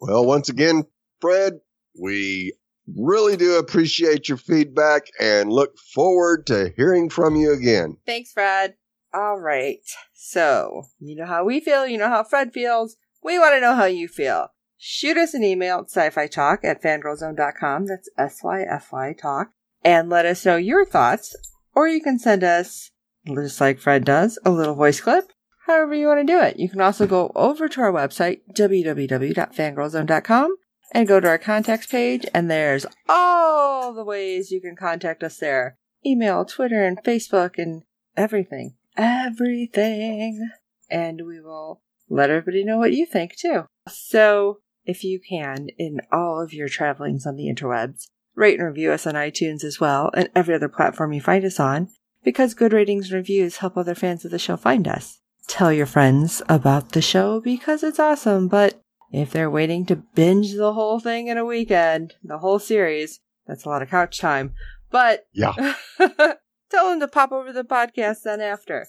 well, 0.00 0.24
once 0.24 0.48
again, 0.48 0.84
Fred, 1.20 1.54
we 2.00 2.52
really 2.86 3.36
do 3.36 3.58
appreciate 3.58 4.28
your 4.28 4.38
feedback 4.38 5.06
and 5.20 5.52
look 5.52 5.78
forward 5.78 6.46
to 6.46 6.72
hearing 6.76 7.08
from 7.08 7.34
you 7.34 7.52
again. 7.52 7.96
Thanks, 8.06 8.32
Fred. 8.32 8.74
All 9.14 9.38
right. 9.40 9.84
So, 10.12 10.84
you 11.00 11.16
know 11.16 11.26
how 11.26 11.44
we 11.44 11.60
feel, 11.60 11.86
you 11.86 11.98
know 11.98 12.08
how 12.08 12.22
Fred 12.24 12.52
feels. 12.52 12.96
We 13.22 13.38
want 13.38 13.54
to 13.54 13.60
know 13.60 13.74
how 13.74 13.84
you 13.84 14.08
feel. 14.08 14.48
Shoot 14.76 15.16
us 15.16 15.32
an 15.32 15.44
email 15.44 15.78
at 15.78 15.86
syfy 15.86 16.28
talk 16.28 16.64
at 16.64 16.82
fangirlzone.com. 16.82 17.86
That's 17.86 18.10
S-Y-F-Y 18.18 19.14
talk. 19.20 19.50
And 19.84 20.08
let 20.08 20.26
us 20.26 20.44
know 20.44 20.56
your 20.56 20.84
thoughts. 20.84 21.36
Or 21.74 21.88
you 21.88 22.02
can 22.02 22.18
send 22.18 22.42
us, 22.42 22.90
just 23.26 23.60
like 23.60 23.78
Fred 23.78 24.04
does, 24.04 24.38
a 24.44 24.50
little 24.50 24.74
voice 24.74 25.00
clip. 25.00 25.30
However 25.66 25.94
you 25.94 26.08
want 26.08 26.26
to 26.26 26.32
do 26.32 26.40
it. 26.40 26.58
You 26.58 26.68
can 26.68 26.80
also 26.80 27.06
go 27.06 27.30
over 27.36 27.68
to 27.68 27.80
our 27.80 27.92
website, 27.92 28.40
www.fangirlzone.com, 28.52 30.56
and 30.90 31.08
go 31.08 31.20
to 31.20 31.28
our 31.28 31.38
contacts 31.38 31.86
page, 31.86 32.26
and 32.34 32.50
there's 32.50 32.84
all 33.08 33.94
the 33.94 34.04
ways 34.04 34.50
you 34.50 34.60
can 34.60 34.76
contact 34.76 35.22
us 35.22 35.38
there. 35.38 35.78
Email, 36.04 36.44
Twitter, 36.44 36.84
and 36.84 36.98
Facebook, 37.04 37.52
and 37.56 37.84
everything. 38.16 38.74
Everything. 38.96 40.50
And 40.90 41.22
we 41.26 41.40
will 41.40 41.80
let 42.08 42.30
everybody 42.30 42.64
know 42.64 42.78
what 42.78 42.92
you 42.92 43.06
think 43.06 43.36
too. 43.36 43.64
So, 43.88 44.58
if 44.84 45.04
you 45.04 45.20
can, 45.20 45.68
in 45.78 46.00
all 46.12 46.42
of 46.42 46.52
your 46.52 46.68
travelings 46.68 47.26
on 47.26 47.36
the 47.36 47.52
interwebs, 47.52 48.06
rate 48.34 48.58
and 48.58 48.66
review 48.66 48.92
us 48.92 49.06
on 49.06 49.14
iTunes 49.14 49.64
as 49.64 49.80
well, 49.80 50.10
and 50.14 50.28
every 50.34 50.54
other 50.54 50.68
platform 50.68 51.12
you 51.12 51.20
find 51.20 51.44
us 51.44 51.60
on, 51.60 51.88
because 52.24 52.54
good 52.54 52.72
ratings 52.72 53.06
and 53.06 53.16
reviews 53.16 53.58
help 53.58 53.76
other 53.76 53.94
fans 53.94 54.24
of 54.24 54.30
the 54.30 54.38
show 54.38 54.56
find 54.56 54.88
us. 54.88 55.20
Tell 55.48 55.72
your 55.72 55.86
friends 55.86 56.42
about 56.48 56.92
the 56.92 57.02
show 57.02 57.40
because 57.40 57.82
it's 57.82 57.98
awesome, 57.98 58.48
but 58.48 58.80
if 59.10 59.30
they're 59.30 59.50
waiting 59.50 59.84
to 59.86 59.96
binge 59.96 60.54
the 60.54 60.72
whole 60.72 61.00
thing 61.00 61.26
in 61.26 61.36
a 61.36 61.44
weekend, 61.44 62.14
the 62.22 62.38
whole 62.38 62.58
series, 62.58 63.20
that's 63.46 63.64
a 63.64 63.68
lot 63.68 63.82
of 63.82 63.90
couch 63.90 64.18
time. 64.18 64.54
But 64.90 65.26
Yeah. 65.32 65.74
tell 65.98 66.90
them 66.90 67.00
to 67.00 67.08
pop 67.08 67.32
over 67.32 67.52
the 67.52 67.64
podcast 67.64 68.22
then 68.22 68.40
after. 68.40 68.86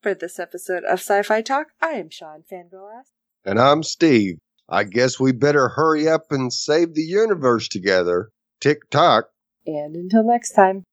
For 0.00 0.14
this 0.14 0.38
episode 0.38 0.84
of 0.84 0.98
Syfy 0.98 1.44
Talk, 1.44 1.66
I 1.82 1.90
am 1.90 2.08
Sean 2.08 2.42
Fangirl 2.50 3.02
And 3.44 3.60
I'm 3.60 3.82
Steve. 3.82 4.38
I 4.66 4.84
guess 4.84 5.20
we 5.20 5.32
better 5.32 5.68
hurry 5.68 6.08
up 6.08 6.32
and 6.32 6.50
save 6.50 6.94
the 6.94 7.02
universe 7.02 7.68
together. 7.68 8.30
Tick 8.62 8.88
tock. 8.88 9.26
And 9.66 9.94
until 9.94 10.24
next 10.24 10.52
time. 10.52 10.84